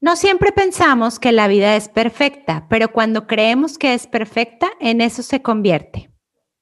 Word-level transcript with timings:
No 0.00 0.16
siempre 0.16 0.52
pensamos 0.52 1.18
que 1.18 1.32
la 1.32 1.48
vida 1.48 1.76
es 1.76 1.88
perfecta, 1.88 2.66
pero 2.68 2.92
cuando 2.92 3.26
creemos 3.26 3.78
que 3.78 3.94
es 3.94 4.06
perfecta, 4.06 4.70
en 4.80 5.00
eso 5.00 5.22
se 5.22 5.40
convierte. 5.40 6.10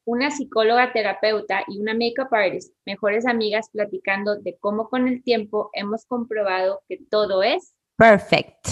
Una 0.05 0.31
psicóloga 0.31 0.93
terapeuta 0.93 1.65
y 1.67 1.81
una 1.81 1.95
makeup 1.95 2.33
artist, 2.33 2.75
mejores 2.85 3.27
amigas 3.27 3.69
platicando 3.73 4.37
de 4.37 4.57
cómo 4.59 4.89
con 4.89 5.09
el 5.09 5.23
tiempo 5.23 5.71
hemos 5.73 6.05
comprobado 6.07 6.83
que 6.89 6.99
todo 7.11 7.43
es 7.43 7.75
perfect. 7.97 8.69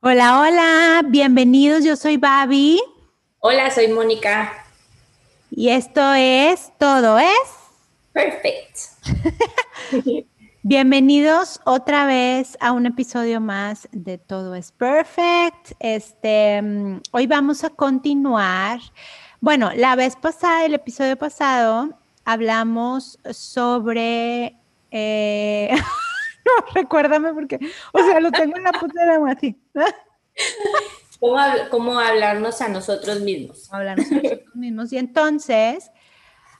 Hola, 0.00 0.40
hola, 0.40 1.02
bienvenidos, 1.08 1.84
yo 1.84 1.96
soy 1.96 2.16
Babi. 2.16 2.80
Hola, 3.48 3.70
soy 3.70 3.86
Mónica. 3.86 4.52
Y 5.52 5.68
esto 5.68 6.14
es 6.14 6.72
Todo 6.78 7.16
es 7.16 7.28
Perfect. 8.12 8.76
Bienvenidos 10.64 11.60
otra 11.64 12.06
vez 12.06 12.58
a 12.58 12.72
un 12.72 12.86
episodio 12.86 13.40
más 13.40 13.88
de 13.92 14.18
Todo 14.18 14.56
es 14.56 14.72
Perfect. 14.72 15.74
Este, 15.78 16.60
mm, 16.60 17.02
hoy 17.12 17.28
vamos 17.28 17.62
a 17.62 17.70
continuar. 17.70 18.80
Bueno, 19.40 19.70
la 19.76 19.94
vez 19.94 20.16
pasada, 20.16 20.64
el 20.64 20.74
episodio 20.74 21.16
pasado, 21.16 21.96
hablamos 22.24 23.20
sobre. 23.30 24.56
Eh, 24.90 25.70
no, 26.44 26.66
recuérdame 26.74 27.32
porque, 27.32 27.60
o 27.92 27.98
sea, 28.00 28.18
lo 28.18 28.32
tengo 28.32 28.56
en 28.56 28.64
la 28.64 28.72
puta 28.72 29.02
de 29.02 29.06
la 29.06 29.20
¿Cómo, 31.20 31.98
hablarnos 31.98 32.60
a 32.60 32.68
nosotros 32.68 33.20
mismos? 33.20 33.72
Hablarnos 33.72 34.10
a 34.10 34.14
nosotros 34.14 34.54
mismos. 34.54 34.92
Y 34.92 34.98
entonces, 34.98 35.90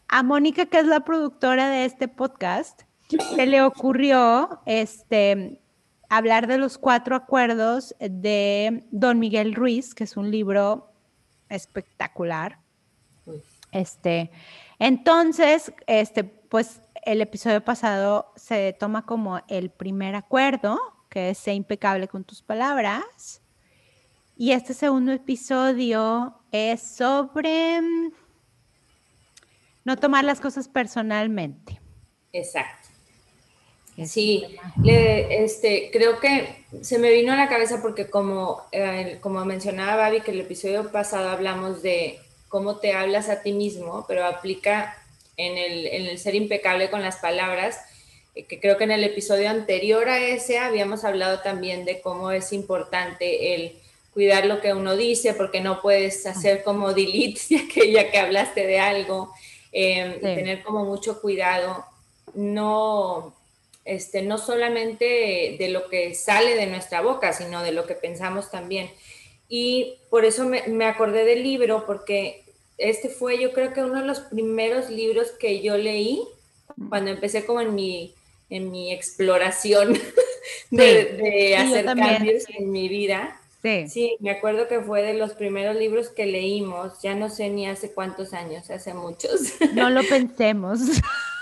a 0.09 0.23
Mónica, 0.23 0.67
que 0.67 0.79
es 0.79 0.87
la 0.87 1.01
productora 1.01 1.69
de 1.69 1.85
este 1.85 2.09
podcast, 2.09 2.83
se 3.34 3.47
le 3.47 3.62
ocurrió 3.62 4.61
este, 4.67 5.61
hablar 6.09 6.47
de 6.47 6.59
los 6.59 6.79
cuatro 6.79 7.17
acuerdos 7.17 7.95
de 8.01 8.84
Don 8.91 9.19
Miguel 9.19 9.55
Ruiz, 9.55 9.95
que 9.95 10.05
es 10.05 10.17
un 10.17 10.31
libro 10.31 10.93
espectacular. 11.49 12.59
Este, 13.73 14.31
entonces, 14.79 15.73
este, 15.87 16.25
pues 16.25 16.81
el 17.05 17.21
episodio 17.21 17.65
pasado 17.65 18.33
se 18.37 18.73
toma 18.79 19.05
como 19.05 19.41
el 19.49 19.71
primer 19.71 20.15
acuerdo, 20.15 20.79
que 21.09 21.31
es 21.31 21.49
impecable 21.49 22.09
con 22.09 22.25
tus 22.25 22.43
palabras. 22.43 23.43
Y 24.39 24.53
este 24.53 24.75
segundo 24.75 25.12
episodio 25.12 26.34
es 26.53 26.83
sobre 26.83 27.81
mm, 27.81 28.12
no 29.84 29.97
tomar 29.97 30.25
las 30.25 30.41
cosas 30.41 30.69
personalmente. 30.69 31.81
Exacto. 32.33 32.89
Sí, 34.05 34.45
este, 34.84 35.89
creo 35.91 36.20
que 36.20 36.67
se 36.83 36.98
me 36.98 37.11
vino 37.11 37.33
a 37.33 37.37
la 37.37 37.48
cabeza 37.48 37.81
porque 37.81 38.11
como, 38.11 38.61
eh, 38.73 39.17
como 39.23 39.43
mencionaba 39.47 39.97
Babi, 39.97 40.20
que 40.20 40.33
el 40.33 40.41
episodio 40.41 40.93
pasado 40.93 41.31
hablamos 41.31 41.81
de 41.81 42.19
cómo 42.48 42.77
te 42.77 42.93
hablas 42.93 43.31
a 43.31 43.41
ti 43.41 43.55
mismo, 43.55 44.05
pero 44.06 44.27
aplica 44.27 44.95
en 45.39 45.56
el, 45.56 45.87
en 45.87 46.06
el 46.06 46.19
ser 46.19 46.34
impecable 46.34 46.91
con 46.91 47.00
las 47.00 47.17
palabras, 47.17 47.81
eh, 48.34 48.45
que 48.45 48.61
creo 48.61 48.77
que 48.77 48.84
en 48.84 48.91
el 48.91 49.03
episodio 49.03 49.48
anterior 49.48 50.11
a 50.11 50.19
ese 50.19 50.59
habíamos 50.59 51.05
hablado 51.05 51.41
también 51.41 51.87
de 51.87 52.03
cómo 52.03 52.33
es 52.33 52.53
importante 52.53 53.55
el 53.55 53.81
cuidar 54.17 54.47
lo 54.47 54.62
que 54.62 54.72
uno 54.72 54.97
dice, 54.97 55.34
porque 55.34 55.61
no 55.61 55.83
puedes 55.83 56.25
hacer 56.25 56.62
como 56.62 56.95
delete 56.95 57.39
ya 57.50 57.69
que, 57.72 57.92
ya 57.92 58.11
que 58.11 58.17
hablaste 58.17 58.67
de 58.67 58.78
algo, 58.78 59.31
em, 59.72 60.19
tener 60.22 60.62
como 60.62 60.86
mucho 60.86 61.20
cuidado, 61.20 61.84
no, 62.33 63.34
este, 63.84 64.22
no 64.22 64.38
solamente 64.38 65.56
de 65.59 65.69
lo 65.69 65.91
que 65.91 66.15
sale 66.15 66.55
de 66.55 66.65
nuestra 66.66 67.03
boca, 67.03 67.34
sino 67.34 67.62
de 67.62 67.72
lo 67.72 67.87
que 67.87 67.94
pensamos 67.94 68.50
también. 68.50 68.91
Y 69.50 69.99
por 70.09 70.25
eso 70.25 70.47
me, 70.47 70.66
me 70.66 70.87
acordé 70.87 71.26
del 71.26 71.43
libro, 71.43 71.84
porque 71.84 72.43
este 72.78 73.10
fue 73.10 73.38
yo 73.38 73.53
creo 73.53 73.75
que 73.75 73.82
uno 73.82 74.00
de 74.00 74.06
los 74.06 74.21
primeros 74.21 74.88
libros 74.88 75.31
que 75.32 75.60
yo 75.60 75.76
leí 75.76 76.22
cuando 76.88 77.10
empecé 77.10 77.44
como 77.44 77.60
en 77.60 77.75
mi, 77.75 78.15
en 78.49 78.71
mi 78.71 78.94
exploración 78.94 79.93
de, 80.71 81.05
de 81.05 81.56
hacer 81.59 81.84
cambios 81.84 82.44
en 82.49 82.71
mi 82.71 82.88
vida. 82.88 83.43
Sí. 83.88 84.16
me 84.21 84.31
acuerdo 84.31 84.69
que 84.69 84.81
fue 84.81 85.03
de 85.03 85.15
los 85.15 85.34
primeros 85.34 85.77
libros 85.77 86.09
que 86.09 86.27
leímos, 86.27 87.00
ya 87.03 87.15
no 87.15 87.28
sé 87.28 87.49
ni 87.49 87.66
hace 87.66 87.93
cuántos 87.93 88.32
años, 88.32 88.71
hace 88.71 88.94
muchos. 88.94 89.53
No 89.75 89.91
lo 89.91 90.03
pensemos. 90.09 90.81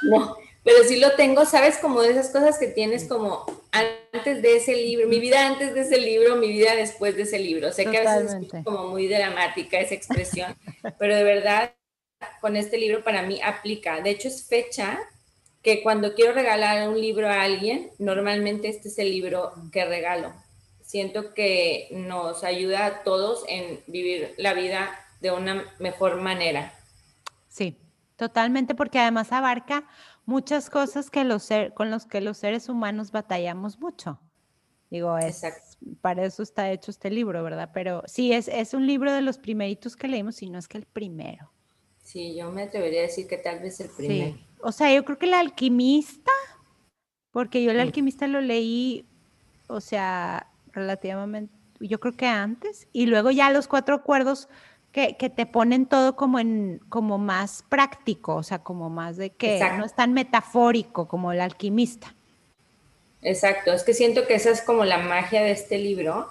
No, 0.02 0.36
pero 0.62 0.78
sí 0.84 0.98
lo 0.98 1.12
tengo, 1.12 1.44
sabes, 1.44 1.78
como 1.78 2.00
de 2.00 2.10
esas 2.10 2.30
cosas 2.30 2.58
que 2.58 2.68
tienes 2.68 3.04
como 3.04 3.44
antes 3.72 4.42
de 4.42 4.56
ese 4.56 4.74
libro, 4.74 5.08
mi 5.08 5.20
vida 5.20 5.46
antes 5.46 5.74
de 5.74 5.82
ese 5.82 5.98
libro, 5.98 6.36
mi 6.36 6.48
vida 6.48 6.74
después 6.74 7.16
de 7.16 7.22
ese 7.22 7.38
libro. 7.38 7.72
Sé 7.72 7.86
que 7.86 7.98
a 7.98 8.18
veces 8.18 8.36
es 8.52 8.64
como 8.64 8.88
muy 8.88 9.06
dramática 9.06 9.78
esa 9.78 9.94
expresión, 9.94 10.56
pero 10.98 11.14
de 11.14 11.24
verdad 11.24 11.74
con 12.40 12.56
este 12.56 12.78
libro 12.78 13.04
para 13.04 13.22
mí 13.22 13.40
aplica. 13.42 14.00
De 14.00 14.10
hecho 14.10 14.28
es 14.28 14.46
fecha 14.48 14.98
que 15.62 15.82
cuando 15.82 16.14
quiero 16.14 16.32
regalar 16.32 16.88
un 16.88 17.00
libro 17.00 17.28
a 17.28 17.42
alguien, 17.42 17.90
normalmente 17.98 18.68
este 18.68 18.88
es 18.88 18.98
el 18.98 19.10
libro 19.10 19.52
que 19.72 19.84
regalo 19.84 20.32
siento 20.94 21.34
que 21.34 21.88
nos 21.90 22.44
ayuda 22.44 22.86
a 22.86 23.02
todos 23.02 23.42
en 23.48 23.80
vivir 23.88 24.32
la 24.36 24.54
vida 24.54 24.96
de 25.20 25.32
una 25.32 25.64
mejor 25.80 26.20
manera. 26.20 26.72
Sí, 27.48 27.76
totalmente, 28.14 28.76
porque 28.76 29.00
además 29.00 29.32
abarca 29.32 29.88
muchas 30.24 30.70
cosas 30.70 31.10
que 31.10 31.24
los 31.24 31.48
con 31.74 31.90
los 31.90 32.06
que 32.06 32.20
los 32.20 32.38
seres 32.38 32.68
humanos 32.68 33.10
batallamos 33.10 33.80
mucho. 33.80 34.20
Digo, 34.88 35.18
es, 35.18 35.42
para 36.00 36.24
eso 36.24 36.44
está 36.44 36.70
hecho 36.70 36.92
este 36.92 37.10
libro, 37.10 37.42
¿verdad? 37.42 37.70
Pero 37.74 38.04
sí, 38.06 38.32
es, 38.32 38.46
es 38.46 38.72
un 38.72 38.86
libro 38.86 39.12
de 39.12 39.22
los 39.22 39.36
primeritos 39.36 39.96
que 39.96 40.06
leímos, 40.06 40.40
y 40.42 40.48
no 40.48 40.60
es 40.60 40.68
que 40.68 40.78
el 40.78 40.86
primero. 40.86 41.50
Sí, 42.04 42.36
yo 42.36 42.52
me 42.52 42.62
atrevería 42.62 43.00
a 43.00 43.08
decir 43.08 43.26
que 43.26 43.38
tal 43.38 43.58
vez 43.58 43.80
el 43.80 43.90
primero. 43.90 44.36
Sí. 44.36 44.46
O 44.62 44.70
sea, 44.70 44.94
yo 44.94 45.04
creo 45.04 45.18
que 45.18 45.26
el 45.26 45.34
alquimista, 45.34 46.30
porque 47.32 47.64
yo 47.64 47.72
el 47.72 47.80
alquimista 47.80 48.28
lo 48.28 48.40
leí, 48.40 49.08
o 49.66 49.80
sea, 49.80 50.53
relativamente, 50.74 51.52
yo 51.80 52.00
creo 52.00 52.14
que 52.14 52.26
antes, 52.26 52.88
y 52.92 53.06
luego 53.06 53.30
ya 53.30 53.50
los 53.50 53.68
cuatro 53.68 53.94
acuerdos 53.94 54.48
que, 54.94 55.16
te 55.34 55.44
ponen 55.44 55.86
todo 55.86 56.14
como 56.14 56.38
en 56.38 56.80
como 56.88 57.18
más 57.18 57.64
práctico, 57.68 58.36
o 58.36 58.42
sea, 58.44 58.60
como 58.60 58.90
más 58.90 59.16
de 59.16 59.30
que 59.30 59.58
no 59.76 59.84
es 59.84 59.94
tan 59.94 60.12
metafórico 60.12 61.08
como 61.08 61.32
el 61.32 61.40
alquimista. 61.40 62.14
Exacto, 63.20 63.72
es 63.72 63.82
que 63.82 63.92
siento 63.92 64.26
que 64.26 64.34
esa 64.34 64.50
es 64.50 64.60
como 64.60 64.84
la 64.84 64.98
magia 64.98 65.42
de 65.42 65.50
este 65.50 65.78
libro, 65.78 66.28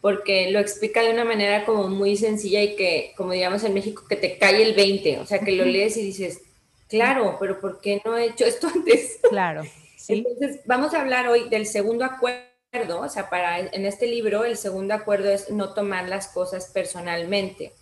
porque 0.00 0.50
lo 0.52 0.60
explica 0.60 1.02
de 1.02 1.10
una 1.10 1.24
manera 1.24 1.64
como 1.64 1.88
muy 1.88 2.16
sencilla 2.16 2.62
y 2.62 2.76
que, 2.76 3.14
como 3.16 3.32
digamos 3.32 3.64
en 3.64 3.74
México, 3.74 4.04
que 4.08 4.16
te 4.16 4.38
cae 4.38 4.62
el 4.62 4.74
20, 4.74 5.18
o 5.18 5.26
sea, 5.26 5.40
que 5.40 5.52
lo 5.52 5.64
lees 5.64 5.96
y 5.96 6.02
dices, 6.02 6.42
claro, 6.88 7.36
pero 7.40 7.60
¿por 7.60 7.80
qué 7.80 8.00
no 8.04 8.16
he 8.16 8.26
hecho 8.26 8.44
esto 8.44 8.68
antes? 8.68 9.18
Claro. 9.28 9.62
Entonces, 10.08 10.60
vamos 10.66 10.94
a 10.94 11.00
hablar 11.00 11.28
hoy 11.28 11.48
del 11.48 11.66
segundo 11.66 12.04
acuerdo 12.04 12.53
o 12.90 13.08
sea, 13.08 13.30
para 13.30 13.60
en 13.60 13.86
este 13.86 14.06
libro 14.06 14.44
el 14.44 14.56
segundo 14.56 14.94
acuerdo 14.94 15.30
es 15.30 15.50
no 15.50 15.74
tomar 15.74 16.08
las 16.08 16.28
cosas 16.28 16.70
personalmente. 16.72 17.72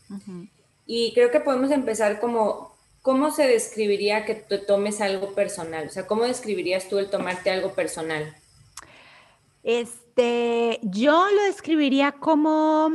Y 0.87 1.13
creo 1.15 1.31
que 1.31 1.41
podemos 1.41 1.71
empezar 1.71 2.21
como, 2.21 2.77
¿cómo 3.01 3.31
se 3.31 3.47
describiría 3.47 4.25
que 4.25 4.35
tú 4.35 4.59
tomes 4.67 5.01
algo 5.01 5.35
personal? 5.35 5.87
O 5.87 5.91
sea, 5.91 6.07
¿cómo 6.07 6.25
describirías 6.25 6.89
tú 6.89 6.99
el 6.99 7.09
tomarte 7.09 7.51
algo 7.51 7.73
personal? 7.73 8.35
Este, 9.63 10.79
yo 10.83 11.27
lo 11.35 11.43
describiría 11.45 12.13
como... 12.13 12.91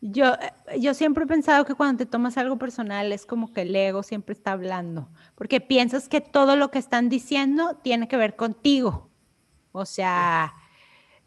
Yo, 0.00 0.32
yo 0.80 0.94
siempre 0.94 1.24
he 1.24 1.28
pensado 1.28 1.64
que 1.64 1.74
cuando 1.74 1.98
te 1.98 2.10
tomas 2.10 2.36
algo 2.36 2.58
personal 2.58 3.12
es 3.12 3.24
como 3.24 3.52
que 3.52 3.62
el 3.62 3.76
ego 3.76 4.02
siempre 4.02 4.32
está 4.32 4.50
hablando, 4.50 5.08
porque 5.36 5.60
piensas 5.60 6.08
que 6.08 6.20
todo 6.20 6.56
lo 6.56 6.72
que 6.72 6.80
están 6.80 7.08
diciendo 7.08 7.78
tiene 7.84 8.08
que 8.08 8.16
ver 8.16 8.34
contigo. 8.34 9.11
O 9.72 9.84
sea, 9.86 10.54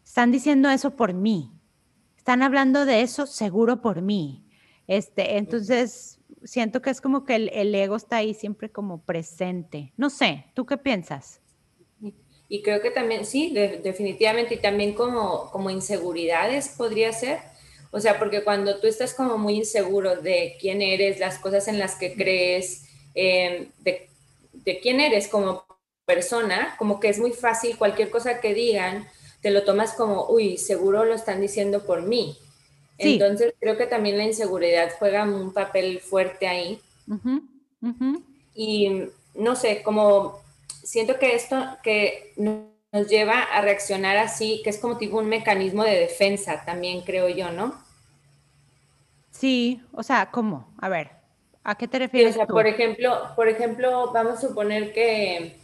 están 0.04 0.32
diciendo 0.32 0.70
eso 0.70 0.96
por 0.96 1.12
mí. 1.14 1.52
Están 2.16 2.42
hablando 2.42 2.86
de 2.86 3.02
eso 3.02 3.26
seguro 3.26 3.82
por 3.82 4.02
mí. 4.02 4.44
Este, 4.86 5.36
entonces, 5.36 6.20
siento 6.44 6.80
que 6.80 6.90
es 6.90 7.00
como 7.00 7.24
que 7.24 7.36
el, 7.36 7.74
ego 7.74 7.96
está 7.96 8.18
ahí 8.18 8.34
siempre 8.34 8.70
como 8.70 9.02
presente. 9.02 9.92
No 9.96 10.10
sé, 10.10 10.46
¿tú 10.54 10.64
qué 10.64 10.76
piensas? 10.76 11.40
Y 12.48 12.62
creo 12.62 12.80
que 12.80 12.92
también, 12.92 13.24
sí, 13.24 13.52
definitivamente, 13.52 14.54
y 14.54 14.58
también 14.58 14.94
como, 14.94 15.50
como 15.50 15.70
inseguridades 15.70 16.68
podría 16.68 17.12
ser. 17.12 17.40
O 17.90 17.98
sea, 17.98 18.18
porque 18.18 18.44
cuando 18.44 18.78
tú 18.78 18.86
estás 18.86 19.14
como 19.14 19.36
muy 19.38 19.54
inseguro 19.54 20.16
de 20.20 20.56
quién 20.60 20.80
eres, 20.80 21.18
las 21.18 21.38
cosas 21.38 21.66
en 21.66 21.78
las 21.78 21.96
que 21.96 22.14
crees, 22.14 22.84
em, 23.14 23.68
de, 23.78 24.08
de, 24.52 24.80
quién 24.80 25.00
eres 25.00 25.26
como 25.26 25.65
persona, 26.06 26.74
como 26.78 27.00
que 27.00 27.08
es 27.08 27.18
muy 27.18 27.32
fácil, 27.32 27.76
cualquier 27.76 28.10
cosa 28.10 28.40
que 28.40 28.54
digan, 28.54 29.06
te 29.42 29.50
lo 29.50 29.64
tomas 29.64 29.92
como, 29.92 30.26
uy, 30.28 30.56
seguro 30.56 31.04
lo 31.04 31.14
están 31.14 31.40
diciendo 31.40 31.84
por 31.84 32.02
mí. 32.02 32.38
Entonces 32.98 33.54
creo 33.60 33.76
que 33.76 33.86
también 33.86 34.16
la 34.16 34.24
inseguridad 34.24 34.90
juega 34.98 35.24
un 35.24 35.52
papel 35.52 36.00
fuerte 36.00 36.48
ahí. 36.48 36.80
Y 38.54 39.02
no 39.34 39.54
sé, 39.54 39.82
como 39.82 40.40
siento 40.82 41.18
que 41.18 41.34
esto 41.34 41.62
que 41.82 42.32
nos 42.36 43.08
lleva 43.08 43.42
a 43.42 43.60
reaccionar 43.60 44.16
así, 44.16 44.62
que 44.64 44.70
es 44.70 44.78
como 44.78 44.96
tipo 44.96 45.18
un 45.18 45.28
mecanismo 45.28 45.84
de 45.84 45.98
defensa 45.98 46.62
también, 46.64 47.02
creo 47.02 47.28
yo, 47.28 47.50
¿no? 47.50 47.74
Sí, 49.30 49.82
o 49.92 50.02
sea, 50.02 50.30
¿cómo? 50.30 50.72
A 50.78 50.88
ver, 50.88 51.10
¿a 51.62 51.76
qué 51.76 51.86
te 51.86 51.98
refieres? 51.98 52.32
o 52.32 52.38
sea, 52.38 52.46
por 52.46 52.66
ejemplo, 52.66 53.32
por 53.36 53.48
ejemplo, 53.48 54.10
vamos 54.12 54.38
a 54.38 54.48
suponer 54.48 54.94
que, 54.94 55.56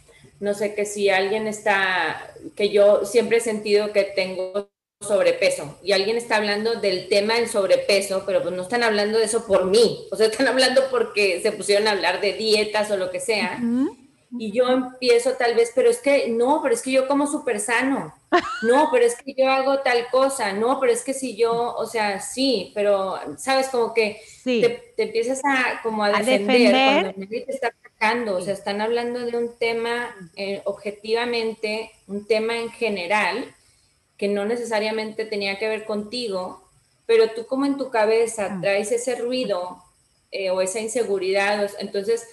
no 0.43 0.53
sé, 0.53 0.75
que 0.75 0.85
si 0.85 1.09
alguien 1.09 1.47
está, 1.47 2.33
que 2.53 2.67
yo 2.67 3.05
siempre 3.05 3.37
he 3.37 3.39
sentido 3.39 3.93
que 3.93 4.03
tengo 4.03 4.69
sobrepeso 4.99 5.79
y 5.81 5.93
alguien 5.93 6.17
está 6.17 6.35
hablando 6.35 6.75
del 6.75 7.07
tema 7.07 7.35
del 7.35 7.47
sobrepeso, 7.47 8.23
pero 8.25 8.41
pues 8.43 8.53
no 8.53 8.63
están 8.63 8.83
hablando 8.83 9.19
de 9.19 9.25
eso 9.25 9.47
por 9.47 9.65
mí, 9.65 10.05
o 10.11 10.17
sea, 10.17 10.27
están 10.27 10.49
hablando 10.49 10.81
porque 10.91 11.41
se 11.41 11.53
pusieron 11.53 11.87
a 11.87 11.91
hablar 11.91 12.19
de 12.19 12.33
dietas 12.33 12.91
o 12.91 12.97
lo 12.97 13.09
que 13.09 13.21
sea. 13.21 13.57
Y 14.37 14.51
yo 14.51 14.67
empiezo 14.67 15.33
tal 15.33 15.55
vez, 15.55 15.71
pero 15.75 15.89
es 15.89 15.99
que 15.99 16.27
no, 16.29 16.61
pero 16.63 16.73
es 16.73 16.81
que 16.81 16.91
yo 16.91 17.07
como 17.07 17.27
súper 17.27 17.59
sano. 17.59 18.13
No, 18.63 18.89
pero 18.91 19.05
es 19.05 19.15
que 19.15 19.35
yo 19.37 19.47
hago 19.49 19.79
tal 19.81 20.07
cosa. 20.09 20.53
No, 20.53 20.79
pero 20.79 20.91
es 20.91 21.03
que 21.03 21.13
si 21.13 21.35
yo, 21.35 21.75
o 21.75 21.85
sea, 21.85 22.19
sí, 22.19 22.71
pero 22.73 23.19
sabes, 23.37 23.67
como 23.69 23.93
que 23.93 24.21
te, 24.43 24.93
empiezas 24.97 25.41
a 25.45 25.81
como 25.83 26.03
a 26.03 26.11
defender, 26.21 27.13
cuando 27.13 27.27
te 27.27 27.45
está 27.47 27.67
atacando. 27.67 28.37
O 28.37 28.41
sea, 28.41 28.53
están 28.53 28.81
hablando 28.81 29.19
de 29.19 29.37
un 29.37 29.57
tema 29.57 30.15
eh, 30.35 30.61
objetivamente, 30.65 31.91
un 32.07 32.25
tema 32.25 32.57
en 32.57 32.71
general, 32.71 33.53
que 34.17 34.27
no 34.27 34.45
necesariamente 34.45 35.25
tenía 35.25 35.59
que 35.59 35.67
ver 35.67 35.85
contigo, 35.85 36.63
pero 37.05 37.31
tú 37.31 37.45
como 37.45 37.65
en 37.65 37.77
tu 37.77 37.91
cabeza 37.91 38.49
mm. 38.49 38.61
traes 38.61 38.91
ese 38.91 39.15
ruido 39.15 39.83
eh, 40.31 40.49
o 40.49 40.61
esa 40.61 40.79
inseguridad, 40.79 41.69
entonces 41.79 42.27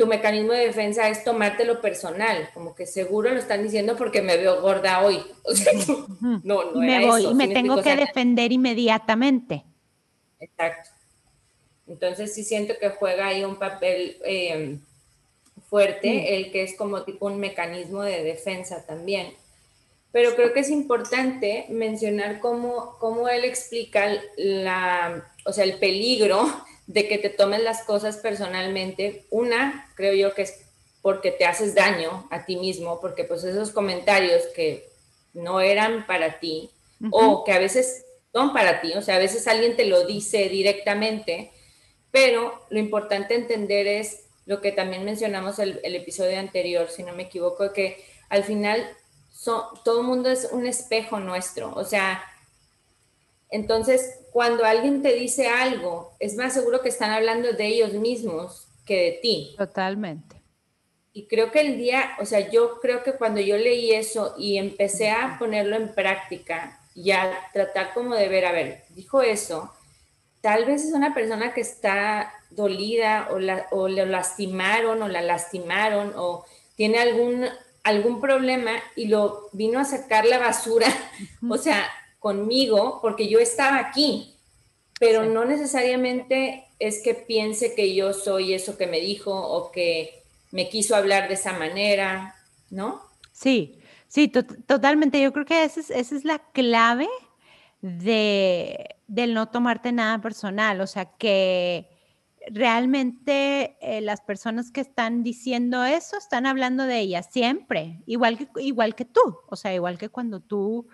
tu 0.00 0.06
mecanismo 0.06 0.52
de 0.52 0.64
defensa 0.68 1.10
es 1.10 1.24
tomártelo 1.24 1.82
personal, 1.82 2.48
como 2.54 2.74
que 2.74 2.86
seguro 2.86 3.28
lo 3.32 3.38
están 3.38 3.62
diciendo 3.62 3.96
porque 3.98 4.22
me 4.22 4.38
veo 4.38 4.62
gorda 4.62 5.02
hoy. 5.04 5.22
no, 6.42 6.72
no 6.72 6.82
y 6.82 6.86
me 6.86 7.06
voy 7.06 7.26
y 7.26 7.34
me 7.34 7.48
tengo 7.48 7.82
que 7.82 7.96
defender 7.96 8.50
inmediatamente. 8.50 9.62
Exacto. 10.40 10.88
Entonces 11.86 12.32
sí 12.32 12.44
siento 12.44 12.78
que 12.80 12.88
juega 12.88 13.26
ahí 13.26 13.44
un 13.44 13.56
papel 13.56 14.16
eh, 14.24 14.78
fuerte, 15.68 16.34
el 16.34 16.50
que 16.50 16.62
es 16.62 16.74
como 16.78 17.02
tipo 17.02 17.26
un 17.26 17.38
mecanismo 17.38 18.00
de 18.00 18.24
defensa 18.24 18.86
también. 18.86 19.34
Pero 20.12 20.34
creo 20.34 20.54
que 20.54 20.60
es 20.60 20.70
importante 20.70 21.66
mencionar 21.68 22.40
cómo, 22.40 22.96
cómo 23.00 23.28
él 23.28 23.44
explica 23.44 24.10
la, 24.38 25.30
o 25.44 25.52
sea, 25.52 25.64
el 25.64 25.78
peligro 25.78 26.50
de 26.86 27.08
que 27.08 27.18
te 27.18 27.30
tomes 27.30 27.62
las 27.62 27.82
cosas 27.84 28.16
personalmente. 28.16 29.26
Una, 29.30 29.90
creo 29.94 30.14
yo 30.14 30.34
que 30.34 30.42
es 30.42 30.60
porque 31.02 31.30
te 31.30 31.46
haces 31.46 31.74
daño 31.74 32.28
a 32.30 32.44
ti 32.44 32.56
mismo, 32.56 33.00
porque 33.00 33.24
pues 33.24 33.44
esos 33.44 33.70
comentarios 33.70 34.42
que 34.54 34.88
no 35.32 35.60
eran 35.60 36.06
para 36.06 36.38
ti 36.40 36.70
o 37.10 37.44
que 37.44 37.52
a 37.52 37.58
veces 37.58 38.04
son 38.32 38.52
para 38.52 38.80
ti, 38.80 38.92
o 38.92 39.02
sea, 39.02 39.16
a 39.16 39.18
veces 39.18 39.48
alguien 39.48 39.76
te 39.76 39.86
lo 39.86 40.06
dice 40.06 40.48
directamente, 40.48 41.50
pero 42.10 42.66
lo 42.68 42.78
importante 42.78 43.34
entender 43.34 43.86
es 43.86 44.24
lo 44.44 44.60
que 44.60 44.72
también 44.72 45.04
mencionamos 45.04 45.58
el, 45.58 45.80
el 45.82 45.96
episodio 45.96 46.38
anterior, 46.38 46.88
si 46.90 47.02
no 47.02 47.14
me 47.14 47.24
equivoco, 47.24 47.72
que 47.72 48.04
al 48.28 48.44
final 48.44 48.86
todo 49.84 50.00
el 50.00 50.06
mundo 50.06 50.30
es 50.30 50.48
un 50.52 50.66
espejo 50.66 51.18
nuestro, 51.18 51.72
o 51.74 51.84
sea, 51.84 52.22
entonces, 53.50 54.20
cuando 54.32 54.64
alguien 54.64 55.02
te 55.02 55.12
dice 55.12 55.48
algo, 55.48 56.12
es 56.20 56.36
más 56.36 56.54
seguro 56.54 56.80
que 56.80 56.88
están 56.88 57.10
hablando 57.10 57.52
de 57.52 57.66
ellos 57.66 57.92
mismos 57.94 58.68
que 58.86 58.96
de 58.96 59.18
ti. 59.20 59.54
Totalmente. 59.58 60.40
Y 61.12 61.26
creo 61.26 61.50
que 61.50 61.60
el 61.60 61.76
día, 61.76 62.12
o 62.20 62.24
sea, 62.24 62.50
yo 62.50 62.78
creo 62.80 63.02
que 63.02 63.14
cuando 63.14 63.40
yo 63.40 63.56
leí 63.56 63.92
eso 63.92 64.34
y 64.38 64.58
empecé 64.58 65.10
a 65.10 65.36
ponerlo 65.38 65.74
en 65.74 65.92
práctica 65.92 66.80
y 66.94 67.10
a 67.10 67.32
tratar 67.52 67.92
como 67.92 68.14
de 68.14 68.28
ver, 68.28 68.46
a 68.46 68.52
ver, 68.52 68.84
dijo 68.90 69.20
eso, 69.20 69.72
tal 70.40 70.66
vez 70.66 70.84
es 70.84 70.92
una 70.92 71.12
persona 71.12 71.52
que 71.52 71.60
está 71.60 72.32
dolida 72.50 73.28
o, 73.32 73.40
la, 73.40 73.66
o 73.72 73.88
le 73.88 74.06
lastimaron 74.06 75.02
o 75.02 75.08
la 75.08 75.22
lastimaron 75.22 76.12
o 76.16 76.44
tiene 76.76 76.98
algún, 76.98 77.46
algún 77.82 78.20
problema 78.20 78.72
y 78.94 79.06
lo 79.08 79.48
vino 79.52 79.80
a 79.80 79.84
sacar 79.84 80.24
la 80.26 80.38
basura. 80.38 80.86
O 81.50 81.58
sea, 81.58 81.86
conmigo 82.20 83.00
porque 83.02 83.28
yo 83.28 83.40
estaba 83.40 83.78
aquí, 83.78 84.36
pero 85.00 85.24
no 85.24 85.44
necesariamente 85.44 86.66
es 86.78 87.02
que 87.02 87.14
piense 87.14 87.74
que 87.74 87.94
yo 87.94 88.12
soy 88.12 88.54
eso 88.54 88.76
que 88.76 88.86
me 88.86 89.00
dijo 89.00 89.34
o 89.34 89.72
que 89.72 90.22
me 90.52 90.68
quiso 90.68 90.94
hablar 90.94 91.26
de 91.28 91.34
esa 91.34 91.54
manera, 91.54 92.36
¿no? 92.70 93.02
Sí, 93.32 93.80
sí, 94.06 94.28
totalmente. 94.28 95.20
Yo 95.20 95.32
creo 95.32 95.46
que 95.46 95.64
esa 95.64 95.80
es, 95.80 95.90
esa 95.90 96.14
es 96.14 96.24
la 96.24 96.38
clave 96.52 97.08
de, 97.80 98.96
del 99.08 99.34
no 99.34 99.48
tomarte 99.48 99.90
nada 99.90 100.20
personal, 100.20 100.80
o 100.80 100.86
sea, 100.86 101.06
que 101.16 101.88
realmente 102.48 103.76
eh, 103.80 104.00
las 104.00 104.20
personas 104.20 104.70
que 104.70 104.80
están 104.80 105.22
diciendo 105.22 105.84
eso 105.84 106.16
están 106.16 106.46
hablando 106.46 106.84
de 106.84 106.98
ellas 106.98 107.28
siempre, 107.30 108.02
igual 108.06 108.38
que, 108.38 108.48
igual 108.62 108.94
que 108.94 109.04
tú, 109.04 109.20
o 109.48 109.56
sea, 109.56 109.74
igual 109.74 109.98
que 109.98 110.08
cuando 110.08 110.40
tú 110.40 110.88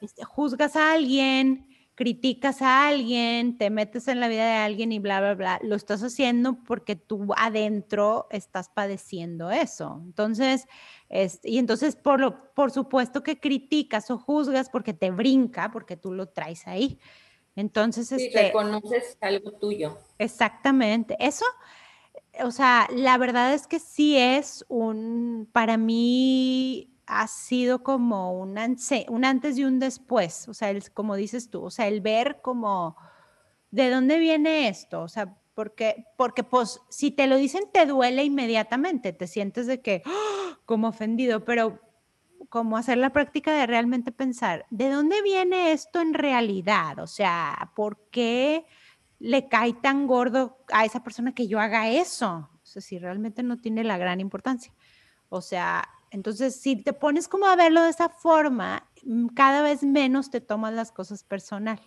este, 0.00 0.24
juzgas 0.24 0.76
a 0.76 0.92
alguien, 0.92 1.66
criticas 1.94 2.60
a 2.60 2.88
alguien, 2.88 3.56
te 3.56 3.70
metes 3.70 4.08
en 4.08 4.18
la 4.20 4.28
vida 4.28 4.44
de 4.44 4.56
alguien 4.56 4.90
y 4.92 4.98
bla, 4.98 5.20
bla, 5.20 5.34
bla, 5.34 5.60
lo 5.62 5.76
estás 5.76 6.02
haciendo 6.02 6.58
porque 6.64 6.96
tú 6.96 7.28
adentro 7.36 8.26
estás 8.30 8.68
padeciendo 8.68 9.50
eso. 9.50 10.00
Entonces, 10.04 10.66
y 11.44 11.58
entonces 11.58 11.94
por, 11.94 12.20
lo, 12.20 12.52
por 12.54 12.72
supuesto 12.72 13.22
que 13.22 13.38
criticas 13.38 14.10
o 14.10 14.18
juzgas 14.18 14.68
porque 14.68 14.92
te 14.92 15.12
brinca, 15.12 15.70
porque 15.70 15.96
tú 15.96 16.12
lo 16.12 16.28
traes 16.28 16.66
ahí. 16.66 16.98
Entonces, 17.56 18.08
sí, 18.08 18.26
este, 18.26 18.42
reconoces 18.44 19.16
algo 19.20 19.52
tuyo. 19.52 19.98
Exactamente. 20.18 21.16
Eso, 21.20 21.44
o 22.42 22.50
sea, 22.50 22.88
la 22.92 23.16
verdad 23.18 23.54
es 23.54 23.66
que 23.66 23.78
sí 23.78 24.16
es 24.18 24.64
un, 24.68 25.48
para 25.52 25.76
mí 25.76 26.90
ha 27.06 27.26
sido 27.28 27.82
como 27.82 28.32
un, 28.32 28.58
un 29.08 29.24
antes 29.24 29.58
y 29.58 29.64
un 29.64 29.78
después, 29.78 30.48
o 30.48 30.54
sea, 30.54 30.70
el, 30.70 30.90
como 30.92 31.16
dices 31.16 31.50
tú, 31.50 31.64
o 31.64 31.70
sea, 31.70 31.86
el 31.86 32.00
ver 32.00 32.40
como, 32.42 32.96
¿de 33.70 33.90
dónde 33.90 34.18
viene 34.18 34.68
esto? 34.68 35.02
O 35.02 35.08
sea, 35.08 35.36
porque, 35.54 36.06
porque 36.16 36.42
pues 36.42 36.80
si 36.88 37.10
te 37.10 37.26
lo 37.26 37.36
dicen 37.36 37.64
te 37.72 37.86
duele 37.86 38.24
inmediatamente, 38.24 39.12
te 39.12 39.26
sientes 39.26 39.66
de 39.66 39.80
que, 39.80 40.02
¡ah! 40.06 40.58
como 40.64 40.88
ofendido, 40.88 41.44
pero 41.44 41.78
como 42.48 42.76
hacer 42.76 42.98
la 42.98 43.10
práctica 43.10 43.52
de 43.52 43.66
realmente 43.66 44.12
pensar, 44.12 44.66
¿de 44.70 44.88
dónde 44.88 45.22
viene 45.22 45.72
esto 45.72 46.00
en 46.00 46.14
realidad? 46.14 46.98
O 46.98 47.06
sea, 47.06 47.72
¿por 47.74 47.98
qué 48.10 48.66
le 49.18 49.48
cae 49.48 49.72
tan 49.74 50.06
gordo 50.06 50.58
a 50.72 50.84
esa 50.84 51.02
persona 51.02 51.34
que 51.34 51.46
yo 51.48 51.60
haga 51.60 51.90
eso? 51.90 52.50
O 52.52 52.66
sea, 52.66 52.82
si 52.82 52.98
realmente 52.98 53.42
no 53.42 53.58
tiene 53.58 53.84
la 53.84 53.98
gran 53.98 54.20
importancia. 54.20 54.72
O 55.28 55.40
sea, 55.40 55.88
entonces, 56.10 56.60
si 56.60 56.76
te 56.76 56.92
pones 56.92 57.26
como 57.26 57.46
a 57.46 57.56
verlo 57.56 57.82
de 57.82 57.90
esa 57.90 58.08
forma, 58.08 58.88
mm, 59.04 59.28
cada 59.28 59.62
vez 59.62 59.82
menos 59.82 60.30
te 60.30 60.40
tomas 60.40 60.72
las 60.72 60.92
cosas 60.92 61.24
personal. 61.24 61.80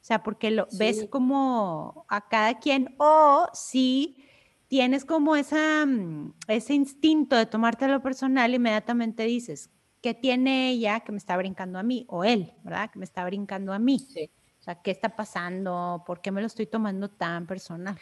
O 0.00 0.04
sea, 0.04 0.22
porque 0.22 0.50
lo 0.50 0.66
ves 0.78 1.06
como 1.10 2.04
a 2.08 2.28
cada 2.28 2.58
quien 2.58 2.94
o 2.98 3.48
si 3.52 4.24
tienes 4.68 5.04
como 5.04 5.36
esa, 5.36 5.86
mm, 5.86 6.34
ese 6.48 6.74
instinto 6.74 7.36
de 7.36 7.46
tomarte 7.46 7.88
lo 7.88 8.02
personal, 8.02 8.54
inmediatamente 8.54 9.24
dices, 9.24 9.70
¿qué 10.00 10.14
tiene 10.14 10.70
ella 10.70 11.00
que 11.00 11.12
me 11.12 11.18
está 11.18 11.36
brincando 11.36 11.78
a 11.78 11.82
mí? 11.82 12.04
O 12.08 12.24
él, 12.24 12.52
¿verdad? 12.62 12.90
Que 12.90 12.98
me 12.98 13.04
está 13.04 13.24
brincando 13.24 13.72
a 13.72 13.78
mí. 13.78 14.06
O 14.60 14.62
sea, 14.62 14.80
¿qué 14.82 14.90
está 14.90 15.16
pasando? 15.16 16.02
¿Por 16.06 16.20
qué 16.20 16.30
me 16.30 16.40
lo 16.40 16.46
estoy 16.46 16.66
tomando 16.66 17.08
tan 17.08 17.46
personal? 17.46 17.98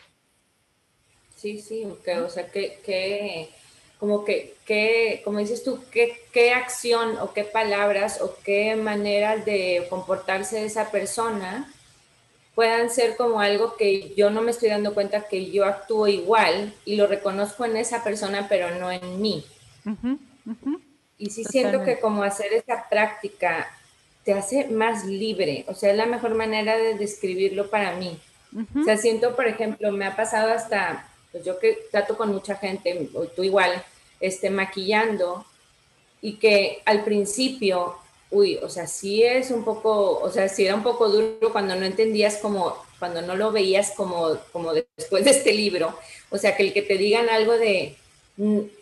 Sí, 1.37 1.61
sí, 1.61 1.85
o 1.85 2.29
sea, 2.31 2.51
que, 2.51 3.51
como 3.99 4.25
que, 4.25 4.57
que, 4.65 5.21
como 5.25 5.39
dices 5.39 5.63
tú, 5.63 5.81
¿qué, 5.91 6.23
qué 6.33 6.53
acción 6.53 7.19
o 7.19 7.35
qué 7.35 7.45
palabras 7.45 8.21
o 8.23 8.35
qué 8.43 8.75
maneras 8.75 9.45
de 9.45 9.87
comportarse 9.91 10.57
de 10.57 10.67
esa 10.67 10.91
persona 10.91 11.71
puedan 12.55 12.89
ser 12.89 13.17
como 13.17 13.39
algo 13.39 13.77
que 13.77 14.15
yo 14.15 14.31
no 14.31 14.41
me 14.41 14.51
estoy 14.51 14.71
dando 14.71 14.95
cuenta 14.95 15.29
que 15.29 15.51
yo 15.51 15.67
actúo 15.67 16.09
igual 16.09 16.73
y 16.87 16.97
lo 16.97 17.07
reconozco 17.07 17.67
en 17.67 17.77
esa 17.77 18.03
persona, 18.03 18.49
pero 18.49 18.75
no 18.81 18.91
en 18.91 19.21
mí. 19.21 19.45
Y 21.19 21.31
sí 21.31 21.45
siento 21.45 21.83
que 21.83 21.99
como 21.99 22.23
hacer 22.23 22.53
esa 22.53 22.89
práctica 22.89 23.69
te 24.25 24.33
hace 24.33 24.69
más 24.69 25.05
libre, 25.05 25.65
o 25.69 25.75
sea, 25.75 25.91
es 25.91 25.97
la 25.97 26.07
mejor 26.07 26.35
manera 26.35 26.77
de 26.77 26.95
describirlo 26.95 27.71
para 27.71 27.95
mí. 27.97 28.19
O 28.81 28.85
sea, 28.85 28.97
siento, 28.97 29.37
por 29.37 29.47
ejemplo, 29.47 29.93
me 29.93 30.07
ha 30.07 30.17
pasado 30.17 30.51
hasta, 30.51 31.09
pues 31.31 31.45
yo 31.45 31.59
que 31.59 31.79
trato 31.91 32.17
con 32.17 32.33
mucha 32.33 32.57
gente, 32.57 33.09
o 33.15 33.27
tú 33.27 33.45
igual, 33.45 33.85
este, 34.21 34.51
maquillando, 34.51 35.45
y 36.23 36.37
que 36.37 36.83
al 36.87 37.05
principio 37.05 37.97
uy, 38.31 38.59
o 38.63 38.69
sea, 38.69 38.87
sí 38.87 39.23
es 39.23 39.51
un 39.51 39.65
poco, 39.65 40.19
o 40.19 40.31
sea, 40.31 40.49
sí 40.49 40.67
era 40.67 40.75
un 40.75 40.83
poco 40.83 41.09
duro 41.09 41.53
cuando 41.53 41.77
no 41.77 41.85
entendías 41.85 42.39
como, 42.39 42.77
cuando 42.99 43.23
no 43.23 43.37
lo 43.37 43.53
veías 43.53 43.93
como, 43.93 44.37
como 44.53 44.73
después 44.75 45.25
de 45.25 45.31
este 45.31 45.53
libro. 45.53 45.97
O 46.31 46.39
sea, 46.39 46.57
que 46.57 46.65
el 46.65 46.73
que 46.73 46.83
te 46.83 46.97
digan 46.97 47.29
algo 47.29 47.53
de, 47.53 47.97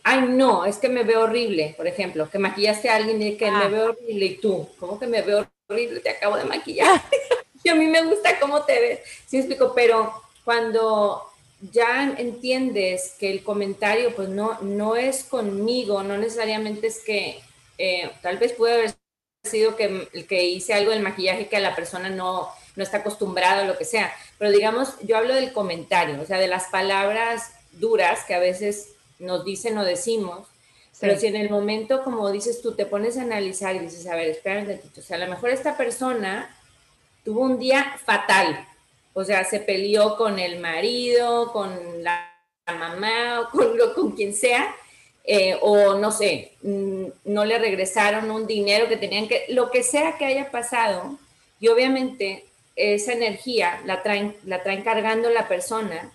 ay, 0.02 0.20
no, 0.28 0.64
es 0.64 0.78
que 0.78 0.88
me 0.88 1.04
veo 1.04 1.23
horrible, 1.23 1.75
por 1.76 1.87
ejemplo, 1.87 2.28
que 2.28 2.38
maquillaste 2.38 2.88
a 2.88 2.96
alguien 2.96 3.23
y 3.23 3.37
que 3.37 3.50
me 3.50 3.64
ah. 3.64 3.68
veo 3.68 3.84
horrible 3.90 4.25
y 4.26 4.37
tú, 4.37 4.68
¿cómo 4.78 4.99
que 4.99 5.06
me 5.06 5.23
veo 5.23 5.46
horrible? 5.68 6.00
Te 6.00 6.11
acabo 6.11 6.37
de 6.37 6.44
maquillar. 6.44 7.00
y 7.62 7.68
a 7.68 7.75
mí 7.75 7.87
me 7.87 8.02
gusta 8.02 8.38
cómo 8.40 8.62
te 8.62 8.80
ves. 8.80 9.00
Sí, 9.26 9.38
explico, 9.38 9.73
pero 9.75 10.12
cuando 10.44 11.23
ya 11.73 12.14
entiendes 12.18 13.14
que 13.18 13.30
el 13.30 13.42
comentario 13.42 14.14
pues 14.14 14.28
no, 14.28 14.61
no 14.61 14.96
es 14.96 15.25
conmigo, 15.25 16.02
no 16.02 16.18
necesariamente 16.18 16.88
es 16.88 17.02
que 17.02 17.40
eh, 17.78 18.11
tal 18.23 18.38
vez 18.38 18.52
puede 18.52 18.75
haber 18.75 18.94
sido 19.44 19.76
que, 19.76 20.08
que 20.28 20.44
hice 20.44 20.75
algo 20.75 20.90
del 20.90 21.02
maquillaje 21.02 21.49
que 21.49 21.56
a 21.56 21.61
la 21.61 21.75
persona 21.75 22.11
no, 22.11 22.49
no 22.76 22.82
está 22.82 22.99
acostumbrada 22.99 23.62
o 23.62 23.66
lo 23.66 23.78
que 23.78 23.84
sea, 23.84 24.12
pero 24.38 24.50
digamos, 24.50 24.94
yo 25.02 25.16
hablo 25.16 25.34
del 25.34 25.52
comentario, 25.52 26.20
o 26.20 26.26
sea, 26.26 26.38
de 26.38 26.49
las 26.49 26.64
palabras 26.68 27.52
duras 27.73 28.25
que 28.25 28.34
a 28.34 28.38
veces 28.38 28.93
nos 29.25 29.45
dicen 29.45 29.76
o 29.78 29.85
decimos, 29.85 30.47
pero 31.00 31.19
si 31.19 31.26
en 31.26 31.37
el 31.37 31.50
momento, 31.50 32.04
como 32.04 32.31
dices 32.31 32.62
tú, 32.62 32.75
te 32.75 32.87
pones 32.87 33.19
a 33.19 33.23
analizar 33.23 33.75
y 33.75 33.81
dices, 33.81 34.07
a 34.07 34.14
ver, 34.14 34.28
espérame 34.28 34.81
o 34.97 35.00
sea, 35.02 35.16
a 35.16 35.21
lo 35.21 35.28
mejor 35.28 35.50
esta 35.50 35.76
persona 35.76 36.54
tuvo 37.25 37.40
un 37.40 37.59
día 37.59 37.97
fatal, 38.04 38.66
o 39.12 39.25
sea, 39.25 39.45
se 39.45 39.61
peleó 39.61 40.16
con 40.16 40.38
el 40.38 40.61
marido, 40.61 41.52
con 41.52 42.02
la 42.02 42.31
mamá 42.66 43.40
o 43.40 43.50
con, 43.50 43.76
con 43.95 44.12
quien 44.12 44.35
sea, 44.35 44.75
eh, 45.25 45.59
o 45.62 45.95
no 45.95 46.12
sé, 46.12 46.52
mm, 46.62 47.07
no 47.25 47.45
le 47.45 47.59
regresaron 47.59 48.31
un 48.31 48.47
dinero 48.47 48.88
que 48.88 48.97
tenían 48.97 49.26
que, 49.26 49.47
lo 49.49 49.71
que 49.71 49.83
sea 49.83 50.16
que 50.16 50.26
haya 50.26 50.50
pasado, 50.50 51.19
y 51.61 51.69
obviamente 51.69 52.45
esa 52.76 53.12
energía 53.12 53.81
la 53.85 54.02
traen, 54.02 54.37
la 54.45 54.62
traen 54.62 54.83
cargando 54.83 55.31
la 55.31 55.49
persona 55.49 56.12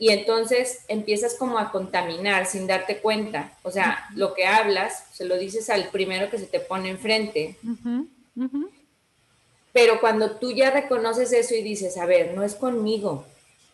y 0.00 0.08
entonces 0.08 0.78
empiezas 0.88 1.34
como 1.34 1.58
a 1.58 1.70
contaminar 1.70 2.46
sin 2.46 2.66
darte 2.66 2.96
cuenta. 2.96 3.52
O 3.62 3.70
sea, 3.70 4.08
lo 4.16 4.32
que 4.32 4.46
hablas 4.46 5.04
se 5.12 5.26
lo 5.26 5.36
dices 5.36 5.68
al 5.68 5.90
primero 5.90 6.30
que 6.30 6.38
se 6.38 6.46
te 6.46 6.58
pone 6.58 6.88
enfrente. 6.88 7.56
Pero 9.74 10.00
cuando 10.00 10.36
tú 10.36 10.52
ya 10.52 10.70
reconoces 10.70 11.34
eso 11.34 11.54
y 11.54 11.60
dices, 11.60 11.98
a 11.98 12.06
ver, 12.06 12.32
no 12.32 12.42
es 12.42 12.54
conmigo, 12.54 13.26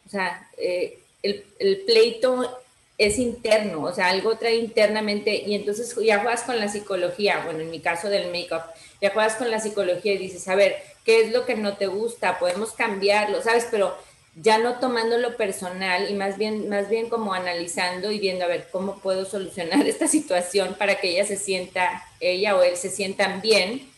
o 0.05 0.11
sea, 0.11 0.51
eh, 0.59 0.99
el, 1.23 1.45
el, 1.61 1.83
pleito 1.83 2.61
es 2.99 3.19
interno, 3.19 3.83
o 3.83 3.95
sea, 3.95 4.09
algo 4.09 4.37
trae 4.37 4.57
internamente 4.57 5.33
y 5.47 5.55
entonces 5.55 5.95
ya 6.03 6.19
juegas 6.19 6.43
con 6.43 6.59
la 6.59 6.69
psicología, 6.69 7.43
bueno, 7.45 7.61
en 7.61 7.71
mi 7.71 7.79
caso 7.79 8.09
del 8.09 8.33
make-up, 8.33 8.63
ya 9.01 9.13
juegas 9.13 9.37
con 9.37 9.49
la 9.49 9.61
psicología 9.61 10.15
y 10.15 10.19
dices, 10.19 10.49
a 10.49 10.57
ver, 10.57 10.75
¿qué 11.05 11.21
es 11.21 11.33
lo 11.33 11.47
que 11.47 11.55
no 11.55 11.77
te 11.77 11.87
gusta? 11.87 12.41
Podemos 12.41 12.73
cambiarlo, 12.73 13.43
¿sabes? 13.43 13.69
Pero 13.71 13.97
ya 14.37 14.59
no 14.59 14.79
tomándolo 14.79 15.37
personal 15.37 16.11
y 16.11 16.15
más 16.15 16.37
bien, 16.37 16.69
más 16.69 16.91
bien 16.91 17.09
como 17.09 17.33
analizando 17.33 18.11
y 18.11 18.19
viendo, 18.19 18.45
a 18.45 18.49
ver, 18.49 18.69
¿cómo 18.71 18.99
puedo 18.99 19.25
solucionar 19.25 19.87
esta 19.87 20.07
situación 20.07 20.75
para 20.75 20.97
que 20.97 21.11
ella 21.11 21.25
se 21.25 21.37
sienta, 21.37 22.05
ella 22.21 22.57
o 22.57 22.63
él 22.63 22.77
se 22.77 22.91
sientan 22.91 23.41
bien? 23.41 23.89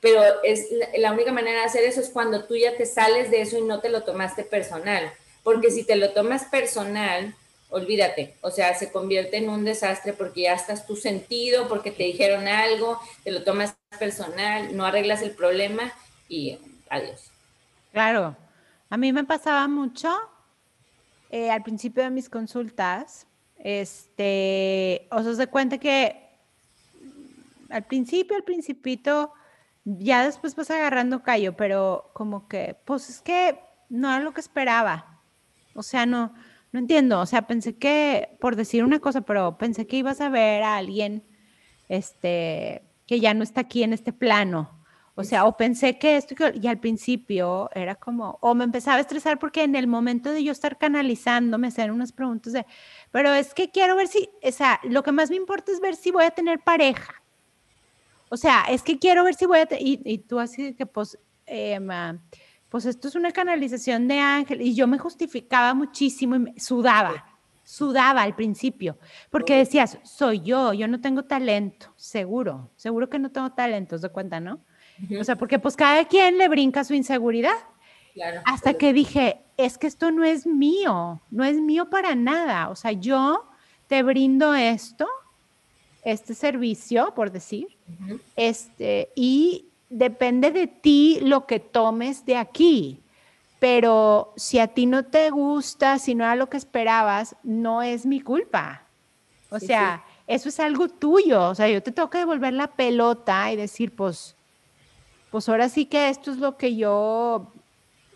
Pero 0.00 0.22
es 0.44 0.66
la 0.96 1.12
única 1.12 1.32
manera 1.32 1.60
de 1.60 1.66
hacer 1.66 1.84
eso 1.84 2.00
es 2.00 2.08
cuando 2.08 2.44
tú 2.44 2.56
ya 2.56 2.76
te 2.76 2.86
sales 2.86 3.30
de 3.30 3.42
eso 3.42 3.58
y 3.58 3.62
no 3.62 3.80
te 3.80 3.90
lo 3.90 4.02
tomaste 4.02 4.44
personal. 4.44 5.12
Porque 5.42 5.70
si 5.70 5.84
te 5.84 5.96
lo 5.96 6.10
tomas 6.12 6.44
personal, 6.44 7.34
olvídate, 7.68 8.34
o 8.40 8.50
sea, 8.50 8.74
se 8.74 8.90
convierte 8.92 9.36
en 9.38 9.48
un 9.48 9.64
desastre 9.64 10.12
porque 10.12 10.42
ya 10.42 10.54
estás 10.54 10.86
tu 10.86 10.96
sentido, 10.96 11.68
porque 11.68 11.90
te 11.90 12.04
dijeron 12.04 12.48
algo, 12.48 12.98
te 13.24 13.30
lo 13.30 13.42
tomas 13.44 13.74
personal, 13.98 14.74
no 14.76 14.84
arreglas 14.84 15.22
el 15.22 15.32
problema 15.32 15.92
y 16.28 16.58
adiós. 16.88 17.30
Claro, 17.92 18.36
a 18.90 18.96
mí 18.96 19.12
me 19.12 19.24
pasaba 19.24 19.66
mucho 19.68 20.14
eh, 21.30 21.50
al 21.50 21.62
principio 21.62 22.02
de 22.02 22.10
mis 22.10 22.28
consultas, 22.28 23.26
este, 23.56 25.06
o 25.10 25.22
sea, 25.22 25.34
se 25.34 25.46
cuenta 25.46 25.78
que 25.78 26.28
al 27.68 27.84
principio, 27.84 28.36
al 28.36 28.42
principito, 28.42 29.32
ya 29.84 30.24
después 30.24 30.56
vas 30.56 30.70
agarrando 30.70 31.22
callo, 31.22 31.56
pero 31.56 32.10
como 32.14 32.48
que, 32.48 32.76
pues 32.84 33.08
es 33.08 33.20
que 33.20 33.60
no 33.88 34.08
era 34.08 34.20
lo 34.20 34.32
que 34.32 34.40
esperaba. 34.40 35.20
O 35.74 35.82
sea, 35.84 36.04
no, 36.04 36.34
no 36.72 36.80
entiendo, 36.80 37.20
o 37.20 37.26
sea, 37.26 37.46
pensé 37.46 37.76
que, 37.76 38.36
por 38.40 38.56
decir 38.56 38.82
una 38.82 38.98
cosa, 38.98 39.20
pero 39.20 39.56
pensé 39.56 39.86
que 39.86 39.98
ibas 39.98 40.20
a 40.20 40.28
ver 40.28 40.64
a 40.64 40.76
alguien 40.76 41.24
este, 41.88 42.82
que 43.06 43.20
ya 43.20 43.34
no 43.34 43.44
está 43.44 43.62
aquí 43.62 43.82
en 43.84 43.92
este 43.92 44.12
plano. 44.12 44.79
O 45.20 45.24
sea, 45.24 45.44
o 45.44 45.56
pensé 45.56 45.98
que 45.98 46.16
esto, 46.16 46.34
y 46.60 46.66
al 46.66 46.78
principio 46.78 47.70
era 47.74 47.94
como, 47.94 48.38
o 48.40 48.54
me 48.54 48.64
empezaba 48.64 48.96
a 48.96 49.00
estresar 49.00 49.38
porque 49.38 49.62
en 49.62 49.76
el 49.76 49.86
momento 49.86 50.32
de 50.32 50.42
yo 50.42 50.52
estar 50.52 50.78
canalizando 50.78 51.58
me 51.58 51.68
hacían 51.68 51.90
unas 51.90 52.12
preguntas 52.12 52.52
de, 52.52 52.66
pero 53.10 53.32
es 53.32 53.54
que 53.54 53.70
quiero 53.70 53.96
ver 53.96 54.08
si, 54.08 54.28
o 54.42 54.52
sea, 54.52 54.80
lo 54.82 55.02
que 55.02 55.12
más 55.12 55.30
me 55.30 55.36
importa 55.36 55.72
es 55.72 55.80
ver 55.80 55.94
si 55.94 56.10
voy 56.10 56.24
a 56.24 56.30
tener 56.30 56.60
pareja. 56.60 57.14
O 58.30 58.36
sea, 58.36 58.64
es 58.68 58.82
que 58.82 58.98
quiero 58.98 59.24
ver 59.24 59.34
si 59.34 59.46
voy 59.46 59.58
a, 59.58 59.68
y, 59.78 60.00
y 60.04 60.18
tú 60.18 60.38
así 60.38 60.74
que 60.74 60.86
pues, 60.86 61.18
eh, 61.46 61.78
pues 62.68 62.86
esto 62.86 63.08
es 63.08 63.14
una 63.16 63.32
canalización 63.32 64.08
de 64.08 64.18
ángel. 64.18 64.62
Y 64.62 64.74
yo 64.74 64.86
me 64.86 64.98
justificaba 64.98 65.74
muchísimo 65.74 66.36
y 66.36 66.38
me, 66.38 66.60
sudaba, 66.60 67.26
sudaba 67.70 68.22
al 68.22 68.34
principio, 68.34 68.98
porque 69.30 69.54
decías, 69.54 69.98
soy 70.02 70.40
yo, 70.40 70.72
yo 70.72 70.88
no 70.88 71.00
tengo 71.00 71.22
talento, 71.22 71.92
seguro, 71.94 72.68
seguro 72.74 73.08
que 73.08 73.20
no 73.20 73.30
tengo 73.30 73.52
talento, 73.52 73.96
de 73.96 74.08
cuenta, 74.08 74.40
no? 74.40 74.58
O 75.18 75.22
sea, 75.22 75.36
porque 75.36 75.60
pues 75.60 75.76
cada 75.76 76.04
quien 76.04 76.36
le 76.36 76.48
brinca 76.48 76.82
su 76.82 76.94
inseguridad. 76.94 77.54
Hasta 78.44 78.74
que 78.74 78.92
dije, 78.92 79.40
es 79.56 79.78
que 79.78 79.86
esto 79.86 80.10
no 80.10 80.24
es 80.24 80.48
mío, 80.48 81.22
no 81.30 81.44
es 81.44 81.58
mío 81.58 81.88
para 81.88 82.16
nada. 82.16 82.70
O 82.70 82.74
sea, 82.74 82.90
yo 82.90 83.48
te 83.86 84.02
brindo 84.02 84.52
esto, 84.52 85.06
este 86.02 86.34
servicio, 86.34 87.14
por 87.14 87.30
decir, 87.30 87.68
este, 88.34 89.10
y 89.14 89.68
depende 89.88 90.50
de 90.50 90.66
ti 90.66 91.20
lo 91.22 91.46
que 91.46 91.60
tomes 91.60 92.26
de 92.26 92.36
aquí. 92.36 93.00
Pero 93.60 94.32
si 94.36 94.58
a 94.58 94.68
ti 94.68 94.86
no 94.86 95.04
te 95.04 95.30
gusta, 95.30 95.98
si 95.98 96.16
no 96.16 96.24
era 96.24 96.34
lo 96.34 96.48
que 96.48 96.56
esperabas, 96.56 97.36
no 97.44 97.82
es 97.82 98.06
mi 98.06 98.20
culpa. 98.20 98.86
O 99.50 99.60
sea, 99.60 100.04
eso 100.26 100.48
es 100.48 100.58
algo 100.58 100.88
tuyo. 100.88 101.48
O 101.48 101.54
sea, 101.54 101.68
yo 101.68 101.82
te 101.82 101.92
tengo 101.92 102.10
que 102.10 102.18
devolver 102.18 102.54
la 102.54 102.68
pelota 102.68 103.52
y 103.52 103.56
decir, 103.56 103.94
pues, 103.94 104.34
pues 105.30 105.48
ahora 105.48 105.68
sí 105.68 105.84
que 105.84 106.08
esto 106.08 106.32
es 106.32 106.38
lo 106.38 106.56
que 106.56 106.74
yo 106.74 107.52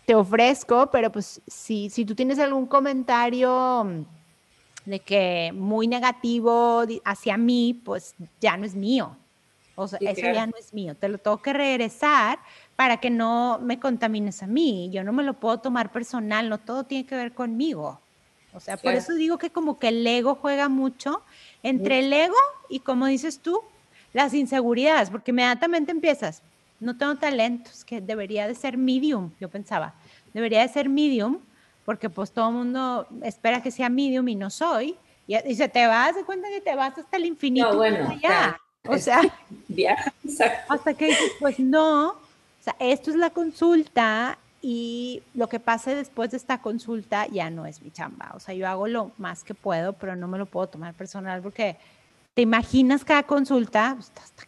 te 0.05 0.15
ofrezco, 0.15 0.89
pero 0.91 1.11
pues 1.11 1.41
si, 1.47 1.89
si 1.89 2.05
tú 2.05 2.15
tienes 2.15 2.39
algún 2.39 2.65
comentario 2.65 4.05
de 4.85 4.99
que 4.99 5.51
muy 5.53 5.87
negativo 5.87 6.83
hacia 7.03 7.37
mí, 7.37 7.79
pues 7.85 8.15
ya 8.39 8.57
no 8.57 8.65
es 8.65 8.75
mío. 8.75 9.15
O 9.75 9.87
sea, 9.87 9.99
eso 10.01 10.21
ya 10.21 10.47
no 10.47 10.53
es 10.57 10.73
mío, 10.73 10.95
te 10.95 11.09
lo 11.09 11.17
tengo 11.17 11.41
que 11.41 11.51
regresar 11.51 12.39
para 12.75 12.97
que 12.97 13.09
no 13.09 13.59
me 13.61 13.79
contamines 13.79 14.41
a 14.41 14.47
mí. 14.47 14.89
Yo 14.91 15.03
no 15.03 15.11
me 15.11 15.23
lo 15.23 15.33
puedo 15.33 15.59
tomar 15.59 15.91
personal, 15.91 16.49
no 16.49 16.59
todo 16.59 16.85
tiene 16.85 17.05
que 17.05 17.15
ver 17.15 17.33
conmigo. 17.33 17.99
O 18.53 18.59
sea, 18.61 18.77
por 18.77 18.93
eso 18.93 19.13
digo 19.13 19.37
que 19.37 19.49
como 19.49 19.77
que 19.79 19.89
el 19.89 20.07
ego 20.07 20.35
juega 20.35 20.69
mucho 20.69 21.21
entre 21.61 21.99
el 21.99 22.13
ego 22.13 22.37
y 22.69 22.79
como 22.79 23.05
dices 23.05 23.39
tú, 23.39 23.61
las 24.13 24.33
inseguridades, 24.33 25.09
porque 25.09 25.31
inmediatamente 25.31 25.91
empiezas, 25.91 26.41
no 26.79 26.97
tengo 26.97 27.15
talentos, 27.15 27.83
que 27.83 27.99
debería 27.99 28.47
de 28.47 28.55
ser 28.55 28.77
medium, 28.77 29.31
yo 29.41 29.49
pensaba, 29.49 29.93
debería 30.33 30.61
de 30.61 30.69
ser 30.69 30.87
medium, 30.87 31.39
porque 31.83 32.09
pues 32.09 32.31
todo 32.31 32.47
el 32.47 32.55
mundo 32.55 33.07
espera 33.23 33.61
que 33.61 33.71
sea 33.71 33.89
medium 33.89 34.25
y 34.29 34.35
no 34.35 34.49
soy, 34.49 34.97
y, 35.27 35.55
se 35.55 35.67
te 35.67 35.85
vas, 35.87 36.15
de 36.15 36.23
cuenta 36.23 36.47
que 36.47 36.61
te 36.61 36.75
vas 36.75 36.97
hasta 36.97 37.17
el 37.17 37.25
infinito. 37.25 37.71
No, 37.71 37.77
bueno, 37.77 38.17
o 38.87 38.97
sea, 38.97 39.21
hasta 40.69 40.93
que 40.93 41.05
dices, 41.07 41.31
pues 41.39 41.59
no, 41.59 42.09
o 42.09 42.63
sea, 42.63 42.75
esto 42.79 43.11
es 43.11 43.17
la 43.17 43.29
consulta 43.29 44.37
y 44.61 45.21
lo 45.35 45.47
que 45.47 45.59
pase 45.59 45.93
después 45.93 46.31
de 46.31 46.37
esta 46.37 46.59
consulta 46.59 47.27
ya 47.27 47.51
no 47.51 47.67
es 47.67 47.83
mi 47.83 47.91
chamba. 47.91 48.31
O 48.35 48.39
sea, 48.39 48.55
yo 48.55 48.67
hago 48.67 48.87
lo 48.87 49.11
más 49.19 49.43
que 49.43 49.53
puedo, 49.53 49.93
pero 49.93 50.15
no 50.15 50.27
me 50.27 50.39
lo 50.39 50.47
puedo 50.47 50.67
tomar 50.67 50.95
personal 50.95 51.41
porque 51.41 51.77
te 52.33 52.41
imaginas 52.41 53.05
cada 53.05 53.23
consulta, 53.23 53.93
pues, 53.95 54.07
está, 54.07 54.45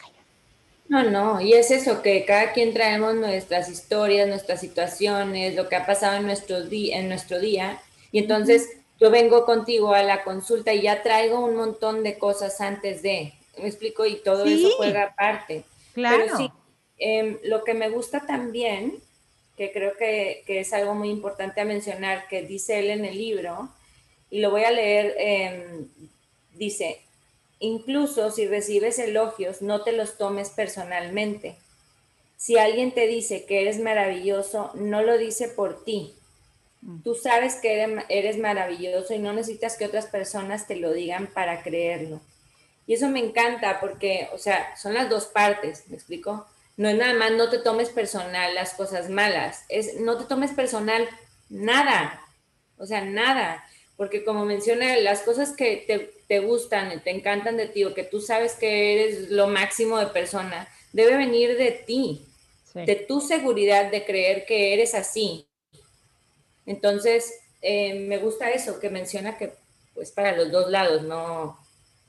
No, 0.89 1.03
no, 1.03 1.39
y 1.39 1.53
es 1.53 1.70
eso, 1.70 2.01
que 2.01 2.25
cada 2.25 2.53
quien 2.53 2.74
traemos 2.74 3.13
nuestras 3.13 3.70
historias, 3.70 4.27
nuestras 4.27 4.60
situaciones, 4.60 5.56
lo 5.56 5.70
que 5.70 5.75
ha 5.75 5.86
pasado 5.86 6.17
en 6.17 6.25
nuestro, 6.25 6.58
en 6.72 7.08
nuestro 7.10 7.39
día, 7.39 7.79
y 8.12 8.20
entonces 8.20 8.70
yo 9.00 9.12
vengo 9.12 9.46
contigo 9.46 9.94
a 9.94 10.01
la 10.01 10.24
consulta 10.24 10.74
y 10.74 10.82
ya 10.82 11.03
traigo 11.03 11.46
un 11.46 11.56
montón 11.56 12.03
de 12.03 12.17
cosas 12.17 12.60
antes 12.60 13.03
de, 13.03 13.34
me 13.59 13.67
explico, 13.67 14.05
y 14.05 14.15
todo 14.15 14.45
eso 14.45 14.69
juega 14.77 15.03
aparte. 15.03 15.63
Claro. 15.93 16.17
Pero 16.17 16.37
sí, 16.37 16.51
em, 16.97 17.37
lo 17.43 17.63
que 17.63 17.73
me 17.73 17.89
gusta 17.89 18.25
también, 18.25 19.01
que 19.55 19.71
creo 19.71 19.97
que, 19.97 20.43
es 20.47 20.73
algo 20.73 20.93
muy 20.93 21.09
importante 21.09 21.61
a 21.61 21.65
mencionar, 21.65 22.27
que 22.27 22.43
dice 22.43 22.79
él 22.79 22.89
en 22.89 23.05
el 23.05 23.17
libro, 23.17 23.69
y 24.29 24.41
lo 24.41 24.51
voy 24.51 24.63
a 24.63 24.71
leer, 24.71 25.15
em, 25.17 25.87
dice, 26.53 27.01
incluso 27.59 28.31
si 28.31 28.47
recibes 28.47 28.99
elogios, 28.99 29.61
no 29.61 29.83
te 29.83 29.91
los 29.91 30.17
tomes 30.17 30.49
personalmente. 30.49 31.55
Si 32.37 32.57
alguien 32.57 32.91
te 32.91 33.07
dice 33.07 33.45
que 33.45 33.61
eres 33.61 33.79
maravilloso, 33.79 34.71
no 34.75 35.01
lo 35.01 35.17
dice 35.17 35.47
por 35.47 35.83
ti. 35.83 36.13
Mm. 36.81 37.01
Tú 37.01 37.15
sabes 37.15 37.55
que 37.55 38.03
eres 38.09 38.37
maravilloso 38.37 39.13
y 39.13 39.19
no 39.19 39.33
necesitas 39.33 39.75
que 39.75 39.85
otras 39.85 40.05
personas 40.05 40.67
te 40.67 40.75
lo 40.75 40.93
digan 40.93 41.27
para 41.27 41.63
creerlo. 41.63 42.21
Y 42.88 42.94
eso 42.94 43.10
me 43.10 43.20
encanta 43.20 43.79
porque, 43.79 44.29
o 44.34 44.38
sea, 44.38 44.75
son 44.77 44.94
las 44.94 45.10
dos 45.10 45.25
partes, 45.25 45.84
¿me 45.89 45.96
explico? 45.96 46.48
No 46.77 46.88
es 46.88 46.96
nada 46.96 47.13
más, 47.13 47.32
no 47.34 47.50
te 47.50 47.60
tomes 47.60 47.89
personal 47.89 48.56
las 48.56 48.74
cosas 48.74 49.10
malas, 49.10 49.65
es 49.67 50.00
no 50.00 50.17
te 50.17 50.25
tomes 50.25 50.51
personal 50.51 51.08
nada, 51.50 52.22
o 52.77 52.86
sea, 52.86 53.01
nada, 53.01 53.63
porque 53.98 54.24
como 54.24 54.46
menciona, 54.46 54.96
las 54.98 55.22
cosas 55.22 55.53
que 55.53 55.84
te, 55.86 56.13
te 56.27 56.39
gustan, 56.39 57.03
te 57.03 57.10
encantan 57.12 57.58
de 57.58 57.67
ti 57.67 57.84
o 57.84 57.94
que 57.94 58.03
tú 58.03 58.22
sabes 58.22 58.53
que 58.53 58.94
eres 58.94 59.32
lo 59.32 59.48
máximo 59.48 59.98
de 59.98 60.08
persona, 60.08 60.70
debe 60.94 61.17
venir 61.17 61.58
de 61.58 61.72
ti, 61.72 62.25
de 62.74 62.96
tu 62.96 63.22
seguridad 63.22 63.89
de 63.91 64.06
creer 64.06 64.46
que 64.46 64.74
eres 64.74 64.94
así. 64.94 65.48
Entonces, 66.65 67.34
eh, 67.62 67.96
me 68.08 68.20
gusta 68.20 68.51
eso, 68.51 68.79
que 68.79 68.89
menciona 68.89 69.38
que 69.38 69.53
pues 69.96 70.12
para 70.12 70.38
los 70.38 70.51
dos 70.51 70.70
lados, 70.70 71.01
no, 71.01 71.58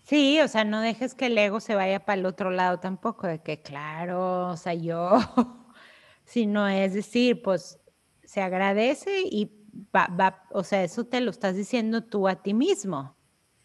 Sí, 0.09 0.41
o 0.41 0.49
sea, 0.49 0.65
no 0.65 0.81
dejes 0.81 1.15
que 1.15 1.27
el 1.27 1.37
ego 1.37 1.61
se 1.61 1.75
vaya 1.75 2.01
para 2.01 2.19
el 2.19 2.25
otro 2.25 2.51
lado 2.51 2.81
tampoco, 2.81 3.27
de 3.27 3.41
que 3.41 3.61
claro, 3.61 4.49
o 4.49 4.57
sea, 4.57 4.73
yo, 4.73 5.19
sino 6.25 6.67
es 6.67 6.95
decir, 6.95 7.43
pues 7.43 7.79
se 8.25 8.41
agradece 8.41 9.21
y 9.21 9.51
va, 9.95 10.09
va, 10.19 10.45
o 10.51 10.65
sea, 10.65 10.83
eso 10.83 11.05
te 11.05 11.21
lo 11.21 11.31
estás 11.31 11.57
diciendo 11.57 12.05
tú 12.05 12.27
a 12.27 12.43
ti 12.43 12.55
mismo. 12.55 13.15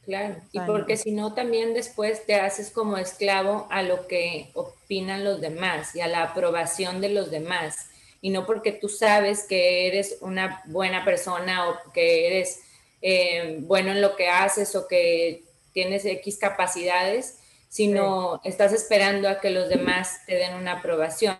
Claro, 0.01 0.35
y 0.51 0.59
porque 0.59 0.97
si 0.97 1.13
no, 1.13 1.33
también 1.33 1.73
después 1.73 2.25
te 2.25 2.35
haces 2.35 2.71
como 2.71 2.97
esclavo 2.97 3.65
a 3.69 3.81
lo 3.81 4.05
que 4.07 4.51
opinan 4.53 5.23
los 5.23 5.39
demás 5.39 5.95
y 5.95 6.01
a 6.01 6.07
la 6.07 6.23
aprobación 6.23 6.99
de 6.99 7.07
los 7.07 7.31
demás. 7.31 7.87
Y 8.19 8.31
no 8.31 8.45
porque 8.45 8.73
tú 8.73 8.89
sabes 8.89 9.45
que 9.47 9.87
eres 9.87 10.17
una 10.19 10.61
buena 10.65 11.05
persona 11.05 11.69
o 11.69 11.93
que 11.93 12.27
eres 12.27 12.59
eh, 13.01 13.59
bueno 13.61 13.91
en 13.91 14.01
lo 14.01 14.17
que 14.17 14.27
haces 14.27 14.75
o 14.75 14.89
que 14.89 15.52
tienes 15.73 16.05
X 16.05 16.37
capacidades, 16.37 17.39
sino 17.69 18.39
estás 18.43 18.71
esperando 18.71 19.27
a 19.27 19.39
que 19.39 19.49
los 19.49 19.67
demás 19.67 20.19
te 20.27 20.35
den 20.35 20.53
una 20.53 20.73
aprobación. 20.73 21.37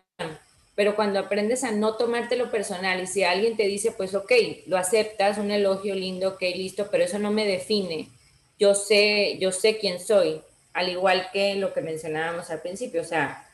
Pero 0.75 0.95
cuando 0.95 1.19
aprendes 1.19 1.63
a 1.63 1.71
no 1.71 1.95
tomártelo 1.95 2.49
personal 2.49 3.01
y 3.01 3.07
si 3.07 3.23
alguien 3.23 3.55
te 3.55 3.67
dice, 3.67 3.91
pues 3.91 4.15
ok, 4.15 4.31
lo 4.65 4.77
aceptas, 4.77 5.37
un 5.37 5.51
elogio 5.51 5.93
lindo, 5.93 6.29
ok, 6.29 6.41
listo, 6.55 6.87
pero 6.89 7.03
eso 7.03 7.19
no 7.19 7.29
me 7.29 7.45
define. 7.45 8.09
Yo 8.57 8.73
sé, 8.73 9.37
yo 9.39 9.51
sé 9.51 9.77
quién 9.77 9.99
soy, 9.99 10.41
al 10.73 10.89
igual 10.89 11.29
que 11.31 11.55
lo 11.55 11.73
que 11.73 11.81
mencionábamos 11.81 12.49
al 12.49 12.61
principio, 12.61 13.01
o 13.01 13.05
sea, 13.05 13.47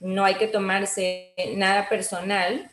no 0.00 0.24
hay 0.24 0.36
que 0.36 0.48
tomarse 0.48 1.34
nada 1.54 1.88
personal 1.88 2.70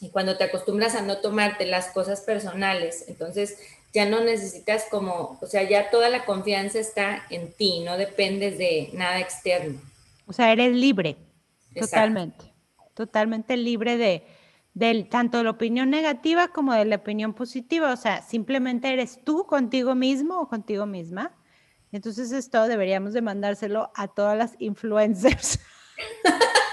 y 0.00 0.10
cuando 0.10 0.36
te 0.36 0.44
acostumbras 0.44 0.94
a 0.94 1.02
no 1.02 1.18
tomarte 1.18 1.66
las 1.66 1.88
cosas 1.88 2.20
personales, 2.20 3.04
entonces 3.08 3.58
ya 3.96 4.04
no 4.04 4.20
necesitas 4.20 4.84
como, 4.90 5.38
o 5.40 5.46
sea, 5.46 5.66
ya 5.66 5.88
toda 5.88 6.10
la 6.10 6.26
confianza 6.26 6.78
está 6.78 7.22
en 7.30 7.50
ti, 7.54 7.80
no 7.80 7.96
dependes 7.96 8.58
de 8.58 8.90
nada 8.92 9.20
externo. 9.20 9.80
O 10.26 10.34
sea, 10.34 10.52
eres 10.52 10.76
libre, 10.76 11.16
totalmente, 11.74 12.52
totalmente 12.92 13.56
libre 13.56 13.96
de, 13.96 15.04
tanto 15.04 15.38
de 15.38 15.44
la 15.44 15.50
opinión 15.50 15.88
negativa 15.88 16.48
como 16.48 16.74
de 16.74 16.84
la 16.84 16.96
opinión 16.96 17.32
positiva, 17.32 17.90
o 17.90 17.96
sea, 17.96 18.20
simplemente 18.20 18.92
eres 18.92 19.24
tú 19.24 19.46
contigo 19.46 19.94
mismo 19.94 20.40
o 20.40 20.48
contigo 20.50 20.84
misma. 20.84 21.34
Entonces 21.90 22.32
esto 22.32 22.68
deberíamos 22.68 23.14
de 23.14 23.22
mandárselo 23.22 23.90
a 23.94 24.08
todas 24.08 24.36
las 24.36 24.56
influencers. 24.58 25.58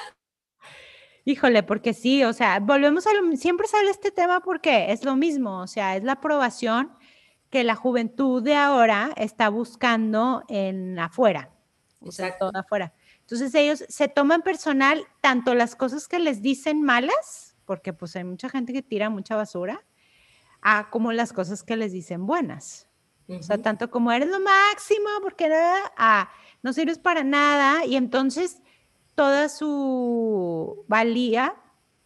Híjole, 1.26 1.64
porque 1.64 1.94
sí, 1.94 2.24
o 2.24 2.34
sea, 2.34 2.60
volvemos 2.60 3.08
a 3.08 3.14
lo, 3.14 3.36
siempre 3.38 3.68
sale 3.68 3.90
este 3.90 4.12
tema 4.12 4.42
porque 4.42 4.92
es 4.92 5.06
lo 5.06 5.16
mismo, 5.16 5.62
o 5.62 5.68
sea, 5.68 5.96
es 5.96 6.04
la 6.04 6.14
aprobación 6.14 6.92
que 7.50 7.64
la 7.64 7.76
juventud 7.76 8.44
de 8.44 8.56
ahora 8.56 9.12
está 9.16 9.48
buscando 9.50 10.44
en 10.50 11.00
afuera. 11.00 11.52
Exacto. 12.02 12.52
afuera. 12.54 12.94
Entonces 13.22 13.56
ellos 13.56 13.86
se 13.88 14.10
toman 14.10 14.42
personal 14.42 15.06
tanto 15.22 15.56
las 15.56 15.76
cosas 15.76 16.08
que 16.08 16.20
les 16.20 16.42
dicen 16.42 16.82
malas, 16.82 17.56
porque 17.66 17.94
pues 17.94 18.16
hay 18.16 18.26
mucha 18.26 18.50
gente 18.50 18.74
que 18.74 18.82
tira 18.82 19.10
mucha 19.10 19.36
basura, 19.36 19.86
a 20.62 20.90
como 20.90 21.14
las 21.14 21.32
cosas 21.32 21.64
que 21.64 21.78
les 21.78 21.92
dicen 21.92 22.26
buenas. 22.26 22.90
O 23.30 23.42
sea, 23.42 23.58
tanto 23.58 23.90
como 23.90 24.12
eres 24.12 24.28
lo 24.28 24.40
máximo, 24.42 25.08
porque 25.22 25.48
nada, 25.48 25.94
a 25.96 26.30
no 26.62 26.74
sirves 26.74 27.00
para 27.00 27.24
nada, 27.24 27.86
y 27.86 27.96
entonces 27.96 28.62
toda 29.16 29.50
su 29.50 30.86
valía, 30.88 31.56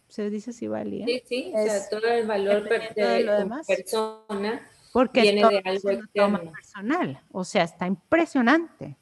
se 0.08 0.30
dice 0.30 0.50
así 0.50 0.66
valía. 0.68 1.06
Sí, 1.06 1.22
sí, 1.26 1.52
o 1.54 1.64
sea, 1.64 1.88
todo 1.88 2.06
el 2.06 2.26
valor 2.26 2.68
de, 2.68 3.24
la 3.24 3.62
persona 3.66 4.68
porque 4.92 5.22
viene 5.22 5.48
de 5.48 5.62
algo 5.64 6.52
personal. 6.52 7.22
O 7.30 7.44
sea, 7.44 7.64
está 7.64 7.86
impresionante. 7.86 8.96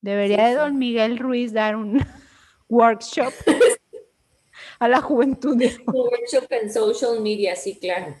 Debería 0.00 0.46
de 0.46 0.54
don 0.54 0.78
Miguel 0.78 1.18
Ruiz 1.18 1.52
dar 1.52 1.76
un 1.76 2.00
workshop 2.68 3.32
a 4.78 4.88
la 4.88 5.00
juventud. 5.00 5.60
Un 5.86 5.94
workshop 5.94 6.50
en 6.50 6.72
social 6.72 7.20
media, 7.20 7.54
sí, 7.54 7.78
claro. 7.78 8.16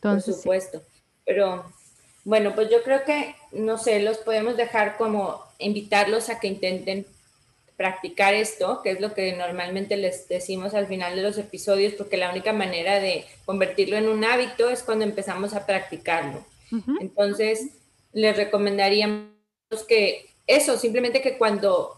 por 0.00 0.20
supuesto. 0.20 0.82
Pero 1.24 1.64
bueno, 2.24 2.54
pues 2.54 2.70
yo 2.70 2.82
creo 2.82 3.04
que, 3.04 3.34
no 3.52 3.78
sé, 3.78 4.00
los 4.00 4.18
podemos 4.18 4.56
dejar 4.56 4.96
como 4.96 5.42
invitarlos 5.58 6.28
a 6.28 6.38
que 6.38 6.46
intenten 6.46 7.06
practicar 7.76 8.34
esto, 8.34 8.80
que 8.82 8.90
es 8.90 9.00
lo 9.00 9.14
que 9.14 9.32
normalmente 9.32 9.96
les 9.96 10.28
decimos 10.28 10.74
al 10.74 10.86
final 10.86 11.16
de 11.16 11.22
los 11.22 11.38
episodios, 11.38 11.94
porque 11.94 12.16
la 12.16 12.30
única 12.30 12.52
manera 12.52 13.00
de 13.00 13.24
convertirlo 13.44 13.96
en 13.96 14.08
un 14.08 14.24
hábito 14.24 14.70
es 14.70 14.82
cuando 14.82 15.04
empezamos 15.04 15.54
a 15.54 15.66
practicarlo. 15.66 16.44
Entonces, 17.00 17.68
les 18.12 18.36
recomendaríamos 18.36 19.28
que 19.88 20.30
eso, 20.46 20.76
simplemente 20.76 21.20
que 21.20 21.38
cuando 21.38 21.92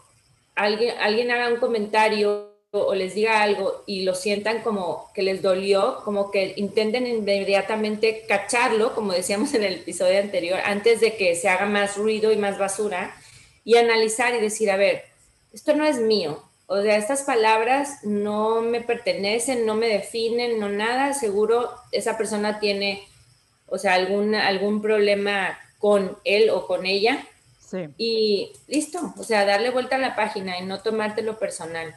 alguien, 0.54 0.94
alguien 0.98 1.30
haga 1.30 1.48
un 1.48 1.60
comentario 1.60 2.56
o 2.70 2.94
les 2.94 3.14
diga 3.14 3.42
algo 3.42 3.84
y 3.86 4.02
lo 4.02 4.14
sientan 4.14 4.62
como 4.62 5.10
que 5.14 5.22
les 5.22 5.40
dolió, 5.40 5.98
como 6.04 6.30
que 6.30 6.54
intenten 6.56 7.06
inmediatamente 7.06 8.24
cacharlo, 8.28 8.94
como 8.94 9.12
decíamos 9.12 9.54
en 9.54 9.64
el 9.64 9.74
episodio 9.74 10.20
anterior, 10.20 10.60
antes 10.64 11.00
de 11.00 11.16
que 11.16 11.34
se 11.36 11.48
haga 11.48 11.66
más 11.66 11.96
ruido 11.96 12.32
y 12.32 12.36
más 12.36 12.58
basura, 12.58 13.14
y 13.64 13.76
analizar 13.76 14.34
y 14.34 14.40
decir, 14.40 14.70
a 14.70 14.76
ver, 14.76 15.04
esto 15.56 15.74
no 15.74 15.86
es 15.86 15.98
mío. 15.98 16.42
O 16.66 16.82
sea, 16.82 16.96
estas 16.98 17.22
palabras 17.22 18.04
no 18.04 18.60
me 18.60 18.82
pertenecen, 18.82 19.64
no 19.64 19.74
me 19.74 19.86
definen, 19.86 20.60
no 20.60 20.68
nada. 20.68 21.14
Seguro 21.14 21.70
esa 21.92 22.18
persona 22.18 22.60
tiene, 22.60 23.02
o 23.66 23.78
sea, 23.78 23.94
algún, 23.94 24.34
algún 24.34 24.82
problema 24.82 25.58
con 25.78 26.18
él 26.24 26.50
o 26.50 26.66
con 26.66 26.84
ella. 26.84 27.24
Sí. 27.58 27.88
Y 27.96 28.52
listo, 28.68 29.14
o 29.16 29.24
sea, 29.24 29.46
darle 29.46 29.70
vuelta 29.70 29.96
a 29.96 29.98
la 29.98 30.14
página 30.14 30.58
y 30.58 30.66
no 30.66 30.82
tomártelo 30.82 31.38
personal. 31.38 31.94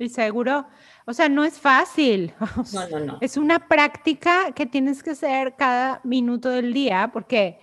Y 0.00 0.08
seguro, 0.08 0.66
o 1.06 1.12
sea, 1.12 1.28
no 1.28 1.44
es 1.44 1.60
fácil. 1.60 2.34
No, 2.72 2.88
no, 2.88 2.98
no. 2.98 3.18
Es 3.20 3.36
una 3.36 3.68
práctica 3.68 4.50
que 4.52 4.66
tienes 4.66 5.04
que 5.04 5.10
hacer 5.10 5.54
cada 5.56 6.00
minuto 6.02 6.48
del 6.48 6.72
día 6.72 7.10
porque 7.12 7.60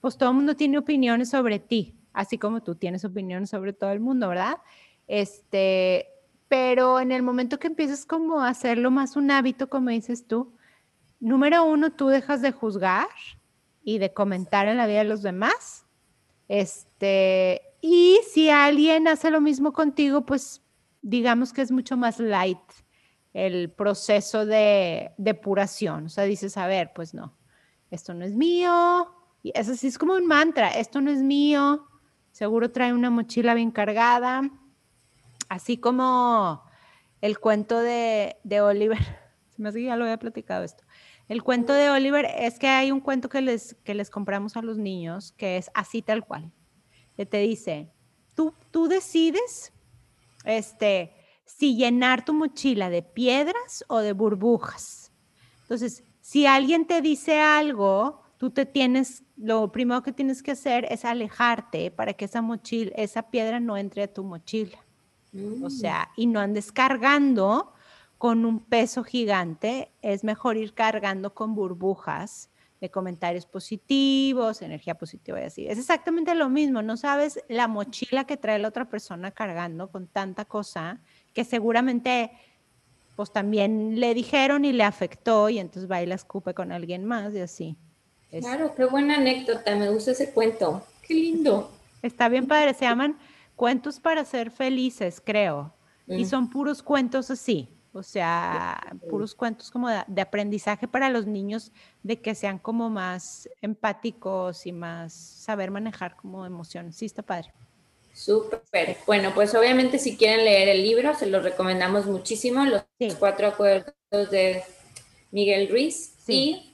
pues 0.00 0.16
todo 0.16 0.30
el 0.30 0.36
mundo 0.36 0.56
tiene 0.56 0.78
opiniones 0.78 1.28
sobre 1.28 1.58
ti 1.58 1.97
así 2.18 2.36
como 2.36 2.64
tú 2.64 2.74
tienes 2.74 3.04
opinión 3.04 3.46
sobre 3.46 3.72
todo 3.72 3.92
el 3.92 4.00
mundo, 4.00 4.28
¿verdad? 4.28 4.56
Este, 5.06 6.08
pero 6.48 6.98
en 6.98 7.12
el 7.12 7.22
momento 7.22 7.60
que 7.60 7.68
empiezas 7.68 8.04
como 8.04 8.40
a 8.40 8.48
hacerlo 8.48 8.90
más 8.90 9.14
un 9.14 9.30
hábito, 9.30 9.70
como 9.70 9.90
dices 9.90 10.26
tú, 10.26 10.52
número 11.20 11.64
uno, 11.64 11.92
tú 11.92 12.08
dejas 12.08 12.42
de 12.42 12.50
juzgar 12.50 13.06
y 13.84 13.98
de 13.98 14.12
comentar 14.12 14.66
en 14.66 14.78
la 14.78 14.88
vida 14.88 14.98
de 14.98 15.04
los 15.04 15.22
demás. 15.22 15.86
Este, 16.48 17.62
y 17.80 18.18
si 18.28 18.50
alguien 18.50 19.06
hace 19.06 19.30
lo 19.30 19.40
mismo 19.40 19.72
contigo, 19.72 20.26
pues 20.26 20.60
digamos 21.02 21.52
que 21.52 21.62
es 21.62 21.70
mucho 21.70 21.96
más 21.96 22.18
light 22.18 22.58
el 23.32 23.70
proceso 23.70 24.44
de 24.44 25.12
depuración. 25.18 26.06
O 26.06 26.08
sea, 26.08 26.24
dices, 26.24 26.56
a 26.56 26.66
ver, 26.66 26.90
pues 26.96 27.14
no, 27.14 27.38
esto 27.92 28.12
no 28.12 28.24
es 28.24 28.34
mío. 28.34 29.14
Y 29.40 29.52
eso 29.54 29.76
sí 29.76 29.86
es 29.86 29.98
como 29.98 30.14
un 30.14 30.26
mantra, 30.26 30.70
esto 30.70 31.00
no 31.00 31.12
es 31.12 31.22
mío, 31.22 31.86
Seguro 32.38 32.70
trae 32.70 32.92
una 32.92 33.10
mochila 33.10 33.52
bien 33.54 33.72
cargada, 33.72 34.48
así 35.48 35.76
como 35.76 36.62
el 37.20 37.40
cuento 37.40 37.80
de, 37.80 38.36
Oliver. 38.62 39.00
Se 39.50 39.60
me 39.60 39.70
hace 39.70 39.82
ya 39.82 39.96
lo 39.96 40.04
había 40.04 40.20
platicado 40.20 40.62
esto. 40.62 40.84
El 41.26 41.42
cuento 41.42 41.72
de 41.72 41.90
Oliver 41.90 42.26
es 42.38 42.60
que 42.60 42.68
hay 42.68 42.92
un 42.92 43.00
cuento 43.00 43.28
que 43.28 43.40
les, 43.40 43.74
que 43.82 43.92
les 43.92 44.08
compramos 44.08 44.56
a 44.56 44.62
los 44.62 44.78
niños 44.78 45.32
que 45.32 45.56
es 45.56 45.68
así 45.74 46.00
tal 46.00 46.24
cual. 46.24 46.52
Que 47.16 47.26
te 47.26 47.38
dice, 47.38 47.90
tú, 48.36 48.54
tú 48.70 48.86
decides 48.86 49.72
este, 50.44 51.16
si 51.44 51.74
llenar 51.74 52.24
tu 52.24 52.34
mochila 52.34 52.88
de 52.88 53.02
piedras 53.02 53.84
o 53.88 53.98
de 53.98 54.12
burbujas. 54.12 55.10
Entonces, 55.62 56.04
si 56.20 56.46
alguien 56.46 56.86
te 56.86 57.02
dice 57.02 57.40
algo, 57.40 58.22
tú 58.38 58.50
te 58.50 58.64
tienes, 58.64 59.24
lo 59.36 59.70
primero 59.70 60.02
que 60.02 60.12
tienes 60.12 60.42
que 60.42 60.52
hacer 60.52 60.86
es 60.90 61.04
alejarte 61.04 61.90
para 61.90 62.14
que 62.14 62.24
esa 62.24 62.40
mochila, 62.40 62.92
esa 62.96 63.30
piedra 63.30 63.60
no 63.60 63.76
entre 63.76 64.04
a 64.04 64.12
tu 64.12 64.24
mochila. 64.24 64.78
O 65.34 65.66
mm. 65.66 65.70
sea, 65.70 66.10
y 66.16 66.26
no 66.26 66.40
andes 66.40 66.72
cargando 66.72 67.74
con 68.16 68.44
un 68.44 68.60
peso 68.60 69.04
gigante, 69.04 69.92
es 70.00 70.24
mejor 70.24 70.56
ir 70.56 70.72
cargando 70.72 71.34
con 71.34 71.54
burbujas 71.54 72.50
de 72.80 72.90
comentarios 72.90 73.44
positivos, 73.44 74.62
energía 74.62 74.96
positiva 74.96 75.40
y 75.40 75.44
así. 75.44 75.66
Es 75.66 75.78
exactamente 75.78 76.34
lo 76.34 76.48
mismo, 76.48 76.80
no 76.80 76.96
sabes 76.96 77.42
la 77.48 77.66
mochila 77.66 78.24
que 78.24 78.36
trae 78.36 78.58
la 78.58 78.68
otra 78.68 78.88
persona 78.88 79.32
cargando 79.32 79.90
con 79.90 80.06
tanta 80.06 80.44
cosa 80.44 81.00
que 81.34 81.44
seguramente 81.44 82.30
pues 83.16 83.32
también 83.32 83.98
le 83.98 84.14
dijeron 84.14 84.64
y 84.64 84.72
le 84.72 84.84
afectó 84.84 85.48
y 85.48 85.58
entonces 85.58 85.90
va 85.90 86.00
y 86.00 86.06
la 86.06 86.14
escupe 86.14 86.54
con 86.54 86.70
alguien 86.70 87.04
más 87.04 87.34
y 87.34 87.40
así. 87.40 87.76
Claro, 88.30 88.74
qué 88.74 88.84
buena 88.84 89.16
anécdota, 89.16 89.74
me 89.76 89.88
gusta 89.88 90.10
ese 90.10 90.30
cuento, 90.30 90.84
qué 91.02 91.14
lindo. 91.14 91.70
Está 92.02 92.28
bien 92.28 92.46
padre, 92.46 92.74
se 92.74 92.84
llaman 92.84 93.18
cuentos 93.56 93.98
para 93.98 94.24
ser 94.24 94.50
felices, 94.50 95.22
creo, 95.24 95.74
y 96.06 96.24
mm. 96.24 96.28
son 96.28 96.50
puros 96.50 96.82
cuentos 96.82 97.30
así, 97.30 97.68
o 97.92 98.02
sea, 98.02 98.96
puros 99.08 99.34
cuentos 99.34 99.70
como 99.70 99.88
de, 99.88 100.20
aprendizaje 100.20 100.86
para 100.86 101.08
los 101.08 101.26
niños, 101.26 101.72
de 102.02 102.20
que 102.20 102.34
sean 102.34 102.58
como 102.58 102.90
más 102.90 103.48
empáticos 103.62 104.66
y 104.66 104.72
más 104.72 105.12
saber 105.12 105.70
manejar 105.70 106.14
como 106.16 106.44
emociones. 106.44 106.96
Sí, 106.96 107.06
está 107.06 107.22
padre. 107.22 107.52
Súper. 108.12 108.96
Bueno, 109.06 109.32
pues 109.34 109.54
obviamente 109.54 109.98
si 109.98 110.16
quieren 110.16 110.44
leer 110.44 110.68
el 110.68 110.82
libro, 110.82 111.14
se 111.14 111.26
los 111.26 111.42
recomendamos 111.42 112.06
muchísimo, 112.06 112.64
los 112.64 112.84
cuatro 113.18 113.48
acuerdos 113.48 113.94
de 114.30 114.62
Miguel 115.30 115.68
Ruiz. 115.68 116.14
Y 116.26 116.67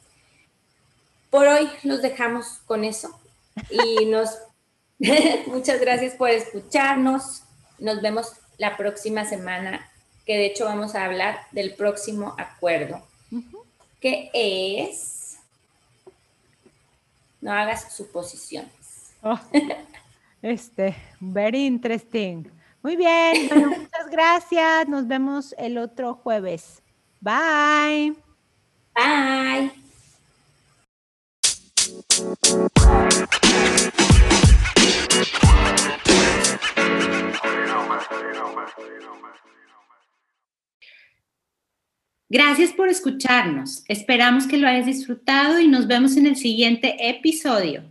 por 1.35 1.49
hoy 1.49 1.68
los 1.83 2.01
dejamos 2.01 2.61
con 2.64 2.85
eso. 2.85 3.11
Y 3.68 4.05
nos 4.07 4.38
muchas 5.49 5.81
gracias 5.81 6.14
por 6.14 6.31
escucharnos. 6.31 7.42
Nos 7.81 8.01
vemos 8.01 8.35
la 8.57 8.77
próxima 8.77 9.25
semana 9.25 9.90
que 10.25 10.37
de 10.37 10.47
hecho 10.47 10.64
vamos 10.64 10.94
a 10.94 11.05
hablar 11.05 11.40
del 11.51 11.75
próximo 11.75 12.37
acuerdo, 12.38 13.03
que 14.01 14.31
es, 14.33 15.38
no 17.40 17.53
hagas 17.53 17.92
suposiciones. 17.92 18.70
Oh, 19.20 19.38
este, 20.40 20.94
very 21.18 21.66
interesting. 21.66 22.44
Muy 22.81 22.94
bien, 22.94 23.51
muchas 23.55 24.09
gracias. 24.09 24.87
Nos 24.87 25.09
vemos 25.09 25.53
el 25.59 25.79
otro 25.79 26.14
jueves. 26.14 26.81
Bye. 27.20 28.14
Bye. 28.94 29.84
Gracias 42.29 42.72
por 42.72 42.88
escucharnos. 42.88 43.85
Esperamos 43.88 44.46
que 44.46 44.57
lo 44.57 44.66
hayas 44.66 44.87
disfrutado 44.87 45.61
y 45.61 45.68
nos 45.68 45.87
vemos 45.87 46.16
en 46.16 46.27
el 46.27 46.37
siguiente 46.37 46.96
episodio. 47.09 47.85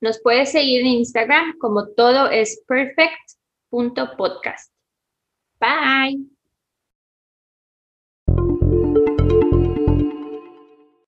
Nos 0.00 0.20
puedes 0.20 0.52
seguir 0.52 0.82
en 0.82 0.88
Instagram 0.88 1.56
como 1.58 1.88
todo 1.88 2.30
es 2.30 2.62
perfect.podcast. 2.68 4.70
Bye. 5.58 6.33